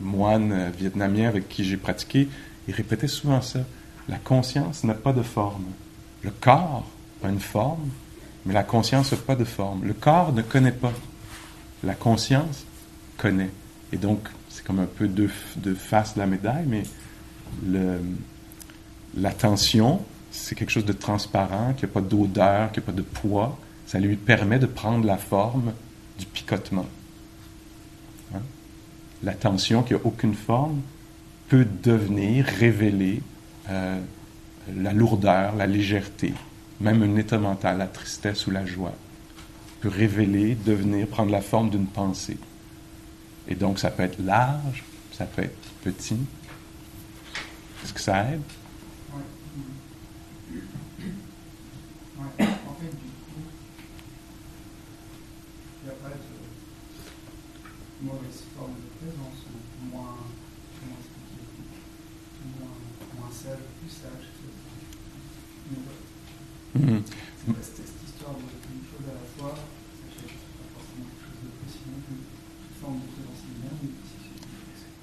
moine 0.00 0.70
vietnamien 0.76 1.28
avec 1.28 1.48
qui 1.48 1.64
j'ai 1.64 1.76
pratiqué, 1.76 2.28
il 2.68 2.74
répétait 2.74 3.08
souvent 3.08 3.40
ça. 3.40 3.60
La 4.08 4.18
conscience 4.18 4.84
n'a 4.84 4.94
pas 4.94 5.12
de 5.12 5.22
forme. 5.22 5.64
Le 6.22 6.30
corps 6.30 6.86
a 7.22 7.28
une 7.28 7.40
forme, 7.40 7.88
mais 8.44 8.52
la 8.52 8.62
conscience 8.62 9.12
n'a 9.12 9.18
pas 9.18 9.36
de 9.36 9.44
forme. 9.44 9.84
Le 9.84 9.94
corps 9.94 10.32
ne 10.32 10.42
connaît 10.42 10.72
pas. 10.72 10.92
La 11.82 11.94
conscience 11.94 12.64
connaît. 13.16 13.50
Et 13.92 13.96
donc, 13.96 14.28
c'est 14.50 14.64
comme 14.64 14.80
un 14.80 14.86
peu 14.86 15.08
deux, 15.08 15.28
faces 15.76 16.14
de 16.14 16.20
la 16.20 16.26
médaille, 16.26 16.66
mais 16.66 16.82
l'attention, 19.16 20.02
c'est 20.30 20.54
quelque 20.54 20.70
chose 20.70 20.84
de 20.84 20.92
transparent, 20.92 21.74
qui 21.74 21.84
n'a 21.84 21.90
pas 21.90 22.00
d'odeur, 22.00 22.72
qui 22.72 22.80
n'a 22.80 22.86
pas 22.86 22.92
de 22.92 23.02
poids. 23.02 23.58
Ça 23.86 23.98
lui 23.98 24.16
permet 24.16 24.58
de 24.58 24.66
prendre 24.66 25.06
la 25.06 25.18
forme 25.18 25.72
du 26.18 26.26
picotement. 26.26 26.86
Hein? 28.34 28.40
L'attention 29.22 29.82
qui 29.82 29.92
n'a 29.92 30.00
aucune 30.04 30.34
forme 30.34 30.80
peut 31.48 31.66
devenir, 31.82 32.46
révéler 32.46 33.22
euh, 33.68 34.00
la 34.76 34.92
lourdeur, 34.92 35.54
la 35.56 35.66
légèreté, 35.66 36.32
même 36.80 37.02
un 37.02 37.16
état 37.16 37.38
mental, 37.38 37.78
la 37.78 37.86
tristesse 37.86 38.46
ou 38.46 38.50
la 38.50 38.64
joie, 38.64 38.94
peut 39.80 39.88
révéler, 39.88 40.54
devenir, 40.54 41.06
prendre 41.06 41.30
la 41.30 41.42
forme 41.42 41.70
d'une 41.70 41.86
pensée. 41.86 42.38
Et 43.46 43.54
donc, 43.54 43.78
ça 43.78 43.90
peut 43.90 44.02
être 44.02 44.18
large, 44.18 44.82
ça 45.12 45.26
peut 45.26 45.42
être 45.42 45.68
petit. 45.82 46.16
Est-ce 47.82 47.92
que 47.92 48.00
ça 48.00 48.24
aide? 48.30 48.40
Oui. 49.14 49.20
Ouais. 52.18 52.46
En 52.46 52.74
fait, 52.80 52.88
du 52.88 52.94
coup, 52.94 53.44
il 55.82 55.84
n'y 55.84 55.90
a 55.90 55.94
pas 56.02 56.08
de 56.08 58.06
mauvaise 58.06 58.42
forme 58.56 58.72
de 58.72 58.88
présence 58.98 59.40
ou 59.52 59.94
moins, 59.94 60.16
comment 60.80 60.96
expliquer, 60.98 61.44
moins, 62.58 62.76
moins 63.18 63.32
sage, 63.32 63.64
plus 63.80 63.90
sage. 63.90 64.28
Humaine, 66.74 67.02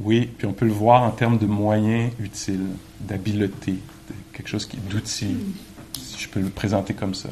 oui, 0.04 0.30
puis 0.38 0.48
on 0.48 0.54
peut 0.54 0.66
le 0.66 0.72
voir 0.72 1.04
en 1.04 1.12
termes 1.12 1.38
de 1.38 1.46
moyens 1.46 2.12
utiles, 2.20 2.68
d'habileté, 3.00 3.76
quelque 4.34 4.48
chose 4.48 4.68
d'outil, 4.90 5.38
si 5.94 6.18
je 6.18 6.30
peux 6.30 6.40
le 6.40 6.50
présenter 6.50 6.94
comme 6.94 7.14
ça. 7.14 7.30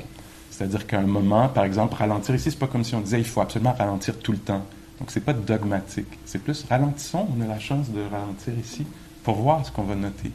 C'est-à-dire 0.52 0.86
qu'à 0.86 1.00
un 1.00 1.08
moment, 1.08 1.50
par 1.50 1.64
exemple, 1.64 1.96
ralentir 1.96 2.36
ici, 2.36 2.52
c'est 2.52 2.60
pas 2.60 2.68
comme 2.68 2.84
si 2.84 2.94
on 2.94 3.02
disait 3.02 3.20
il 3.20 3.26
faut 3.26 3.42
absolument 3.42 3.74
ralentir 3.74 4.20
tout 4.20 4.32
le 4.32 4.38
temps. 4.38 4.66
Donc 5.00 5.10
c'est 5.12 5.22
pas 5.22 5.34
dogmatique, 5.34 6.20
c'est 6.26 6.44
plus 6.44 6.66
ralentissons, 6.70 7.28
on 7.36 7.42
a 7.42 7.48
la 7.48 7.60
chance 7.60 7.90
de 7.90 8.02
ralentir 8.02 8.54
ici 8.60 8.86
pour 9.24 9.36
voir 9.36 9.66
ce 9.66 9.72
qu'on 9.72 9.84
va 9.84 9.96
noter. 9.96 10.32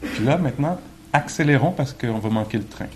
Puis 0.00 0.24
là, 0.24 0.38
maintenant, 0.38 0.78
accélérons 1.12 1.72
parce 1.72 1.92
qu'on 1.92 2.18
va 2.18 2.30
manquer 2.30 2.58
le 2.58 2.64
train. 2.64 2.86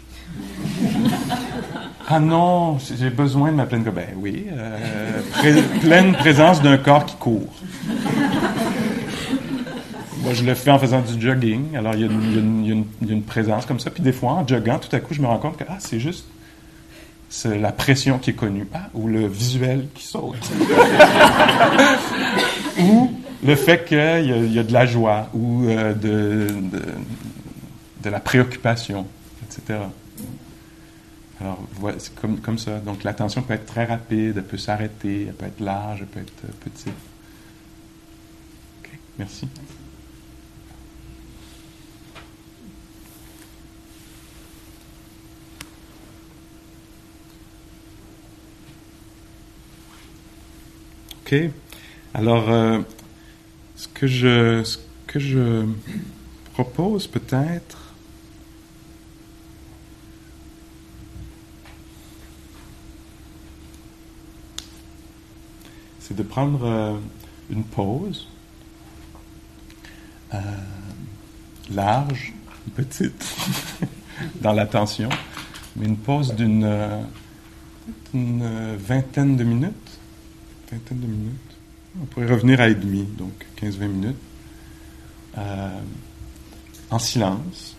Ah 2.09 2.21
non, 2.21 2.79
j'ai 2.79 3.11
besoin 3.11 3.51
de 3.51 3.57
ma 3.57 3.67
pleine... 3.67 3.83
Ben 3.85 4.09
oui, 4.17 4.47
euh, 4.53 5.21
pleine 5.81 6.13
présence 6.13 6.63
d'un 6.63 6.79
corps 6.79 7.07
qui 7.07 7.17
court. 7.17 7.53
Moi, 10.23 10.35
je 10.35 10.45
le 10.45 10.55
fais 10.55 10.71
en 10.71 10.79
faisant 10.79 11.01
du 11.01 11.21
jogging. 11.21 11.77
Alors, 11.77 11.95
il 11.95 12.01
y, 12.01 12.05
a 12.05 12.09
une, 12.09 13.23
présence 13.23 13.65
comme 13.65 13.81
ça. 13.81 13.91
Puis 13.91 14.03
des 14.03 14.13
fois, 14.13 14.33
en 14.33 14.47
joggant, 14.47 14.79
tout 14.79 14.95
à 14.95 15.01
coup, 15.01 15.15
je 15.15 15.23
me 15.23 15.27
rends 15.27 15.39
compte 15.39 15.57
que 15.57 15.65
ah, 15.69 15.77
c'est 15.79 16.01
juste 16.01 16.27
la 17.45 17.73
pression 17.73 18.19
qui 18.19 18.31
est 18.31 18.35
connue. 18.35 18.67
Ah, 18.75 18.89
ou 18.95 19.09
le 19.09 19.27
visuel 19.27 19.89
qui 19.95 20.05
saute. 20.05 20.37
ou 22.81 23.11
le 23.45 23.55
fait 23.55 23.87
qu'il 23.87 24.53
y, 24.53 24.59
a 24.59 24.63
de 24.63 24.73
la 24.73 24.85
joie 24.85 25.29
ou 25.33 25.65
euh, 25.69 25.95
de, 25.95 26.49
la 28.11 28.21
préoccupation, 28.21 29.07
etc. 29.45 29.79
Alors, 31.41 31.59
comme, 32.21 32.39
comme 32.41 32.59
ça. 32.59 32.81
Donc, 32.81 33.03
l'attention 33.03 33.43
peut 33.43 33.55
être 33.55 33.67
très 33.67 33.87
rapide, 33.87 34.35
elle 34.37 34.45
peut 34.45 34.59
s'arrêter, 34.59 35.27
elle 35.29 35.35
peut 35.35 35.47
être 35.47 35.61
large, 35.61 36.01
elle 36.03 36.07
peut 36.07 36.21
être 36.21 36.45
euh, 36.45 36.53
petite. 36.61 36.89
OK, 38.83 38.91
merci. 39.19 39.49
Alors, 52.15 52.51
euh, 52.51 52.81
ce, 53.77 53.87
que 53.89 54.07
je, 54.07 54.65
ce 54.65 54.79
que 55.07 55.21
je 55.21 55.65
propose 56.55 57.07
peut-être, 57.07 57.90
c'est 66.11 66.17
de 66.17 66.25
prendre 66.25 66.65
euh, 66.65 66.97
une 67.51 67.63
pause 67.63 68.27
euh, 70.35 70.39
large, 71.71 72.35
petite, 72.75 73.37
dans 74.41 74.53
l'attention, 74.53 75.09
mais 75.77 75.87
une 75.87 75.97
pause 75.97 76.35
d'une 76.35 77.07
vingtaine 78.13 79.37
de 79.37 79.45
minutes 79.45 80.01
vingtaine 80.73 80.99
de 80.99 81.07
minutes. 81.07 81.57
On 82.03 82.07
pourrait 82.07 82.27
revenir 82.27 82.61
à 82.61 82.69
et 82.69 82.75
demi, 82.75 83.05
donc 83.05 83.47
15-20 83.61 83.87
minutes, 83.87 84.17
euh, 85.39 85.81
en 86.91 86.99
silence, 86.99 87.77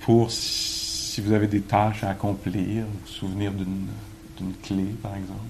pour 0.00 0.30
si 0.30 1.22
vous 1.22 1.32
avez 1.32 1.46
des 1.46 1.62
tâches 1.62 2.04
à 2.04 2.10
accomplir, 2.10 2.84
vous 2.84 3.08
souvenir 3.08 3.52
d'une 3.52 4.52
clé, 4.62 4.84
par 5.02 5.14
exemple, 5.16 5.40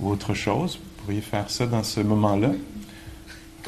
ou 0.00 0.10
autre 0.10 0.34
chose, 0.34 0.78
vous 0.78 1.02
pourriez 1.04 1.20
faire 1.20 1.50
ça 1.50 1.66
dans 1.66 1.82
ce 1.82 2.00
moment-là. 2.00 2.52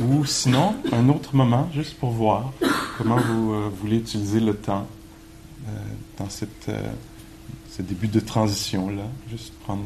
Ou 0.00 0.24
sinon, 0.24 0.76
un 0.92 1.08
autre 1.08 1.34
moment, 1.34 1.68
juste 1.74 1.98
pour 1.98 2.10
voir 2.10 2.52
comment 2.96 3.16
vous 3.16 3.52
euh, 3.52 3.70
voulez 3.80 3.96
utiliser 3.96 4.40
le 4.40 4.54
temps 4.54 4.86
euh, 5.66 5.70
dans 6.18 6.28
cette, 6.28 6.70
ce 7.70 7.82
début 7.82 8.08
de 8.08 8.20
transition-là. 8.20 9.04
Juste 9.28 9.52
prendre 9.64 9.82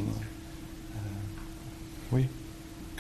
oui. 2.13 2.27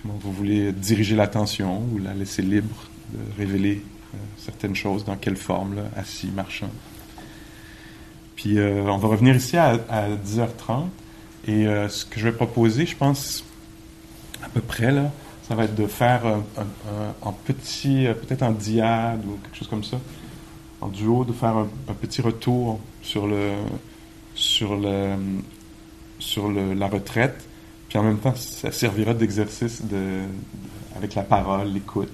Comment 0.00 0.18
vous 0.20 0.32
voulez 0.32 0.72
diriger 0.72 1.14
l'attention 1.14 1.82
ou 1.92 1.98
la 1.98 2.14
laisser 2.14 2.42
libre 2.42 2.88
de 3.12 3.18
révéler 3.38 3.82
euh, 4.14 4.18
certaines 4.38 4.74
choses, 4.74 5.04
dans 5.04 5.16
quelle 5.16 5.36
forme, 5.36 5.76
là, 5.76 5.82
assis, 5.96 6.28
marchant. 6.28 6.70
Puis 8.34 8.58
euh, 8.58 8.84
on 8.86 8.96
va 8.96 9.08
revenir 9.08 9.36
ici 9.36 9.56
à, 9.56 9.76
10h30. 9.76 10.86
Et 11.46 11.66
euh, 11.66 11.88
ce 11.88 12.04
que 12.04 12.20
je 12.20 12.24
vais 12.24 12.32
proposer, 12.32 12.86
je 12.86 12.96
pense, 12.96 13.44
à 14.42 14.48
peu 14.48 14.60
près, 14.60 14.92
là, 14.92 15.10
ça 15.48 15.54
va 15.54 15.64
être 15.64 15.74
de 15.74 15.86
faire 15.86 16.22
en 17.20 17.32
petit, 17.32 18.06
peut-être 18.22 18.42
en 18.42 18.52
diade 18.52 19.24
ou 19.26 19.38
quelque 19.42 19.56
chose 19.56 19.68
comme 19.68 19.84
ça, 19.84 19.98
en 20.80 20.88
duo, 20.88 21.24
de 21.24 21.32
faire 21.32 21.56
un, 21.56 21.68
petit 22.00 22.22
retour 22.22 22.80
sur 23.02 23.26
le 23.26 23.50
sur 24.34 24.76
le 24.76 25.16
sur 26.20 26.50
la 26.50 26.86
retraite 26.86 27.44
puis 27.92 27.98
en 27.98 28.04
même 28.04 28.20
temps, 28.20 28.34
ça 28.34 28.72
servira 28.72 29.12
d'exercice 29.12 29.84
de, 29.84 30.22
avec 30.96 31.14
la 31.14 31.22
parole, 31.24 31.74
l'écoute, 31.74 32.08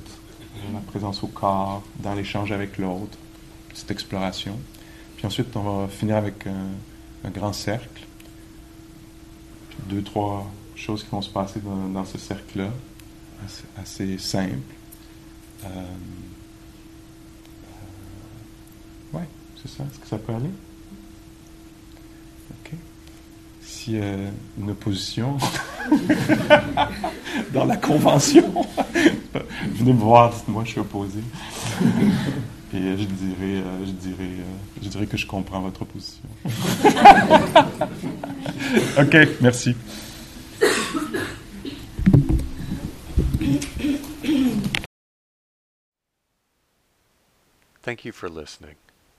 la 0.74 0.81
présence 0.81 1.22
au 1.22 1.29
corps, 1.29 1.85
dans 2.01 2.14
l'échange 2.14 2.51
avec 2.51 2.79
l'autre, 2.79 3.16
cette 3.74 3.93
exploration. 3.93 4.59
Puis 5.16 5.24
ensuite, 5.24 5.55
on 5.55 5.62
va 5.62 5.87
finir 5.87 6.16
avec 6.16 6.49
un, 6.49 7.31
grand 7.31 7.53
cercle. 7.53 8.07
Deux, 9.87 10.03
trois 10.03 10.51
choses 10.74 11.03
qui 11.03 11.11
vont 11.11 11.22
se 11.22 11.31
passer 11.31 11.61
dans, 11.61 12.05
ce 12.05 12.18
cercle-là, 12.18 12.70
assez, 13.76 14.18
simple. 14.18 14.59
Euh, 15.64 15.68
euh, 19.14 19.18
ouais, 19.18 19.29
c'est 19.61 19.70
ça. 19.70 19.85
Est-ce 19.85 19.99
que 19.99 20.07
ça 20.07 20.18
peut 20.18 20.35
aller? 20.35 20.51
Euh, 23.91 24.31
une 24.59 24.70
opposition 24.70 25.39
dans 27.55 27.64
la 27.64 27.76
convention. 27.76 28.66
venez 29.74 29.93
me 29.95 29.99
voir, 29.99 30.31
dites-moi, 30.31 30.64
je 30.64 30.70
suis 30.72 30.81
opposé. 30.81 31.20
Et 32.75 32.99
je 32.99 33.05
dirais, 33.05 33.62
je 33.87 33.93
dirais, 33.93 34.37
je 34.83 34.89
dirais 34.89 35.07
que 35.07 35.16
je 35.16 35.27
comprends 35.27 35.62
votre 35.62 35.87
position. 35.87 36.29
ok, 38.99 39.16
merci. 39.41 39.75
Thank 47.83 48.05
you 48.05 48.12
for 48.12 48.29
listening. 48.29 48.75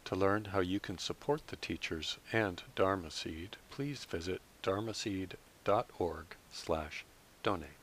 To 0.06 0.16
learn 0.16 0.46
how 0.54 0.60
you 0.60 0.80
can 0.80 1.00
support 1.00 1.48
the 1.48 1.56
teachers 1.56 2.20
and 2.32 2.62
Dharma 2.76 3.10
Seed, 3.10 3.58
please 3.72 4.06
visit 4.06 4.42
dharmaseed.org 4.62 6.36
slash 6.52 7.04
donate. 7.42 7.79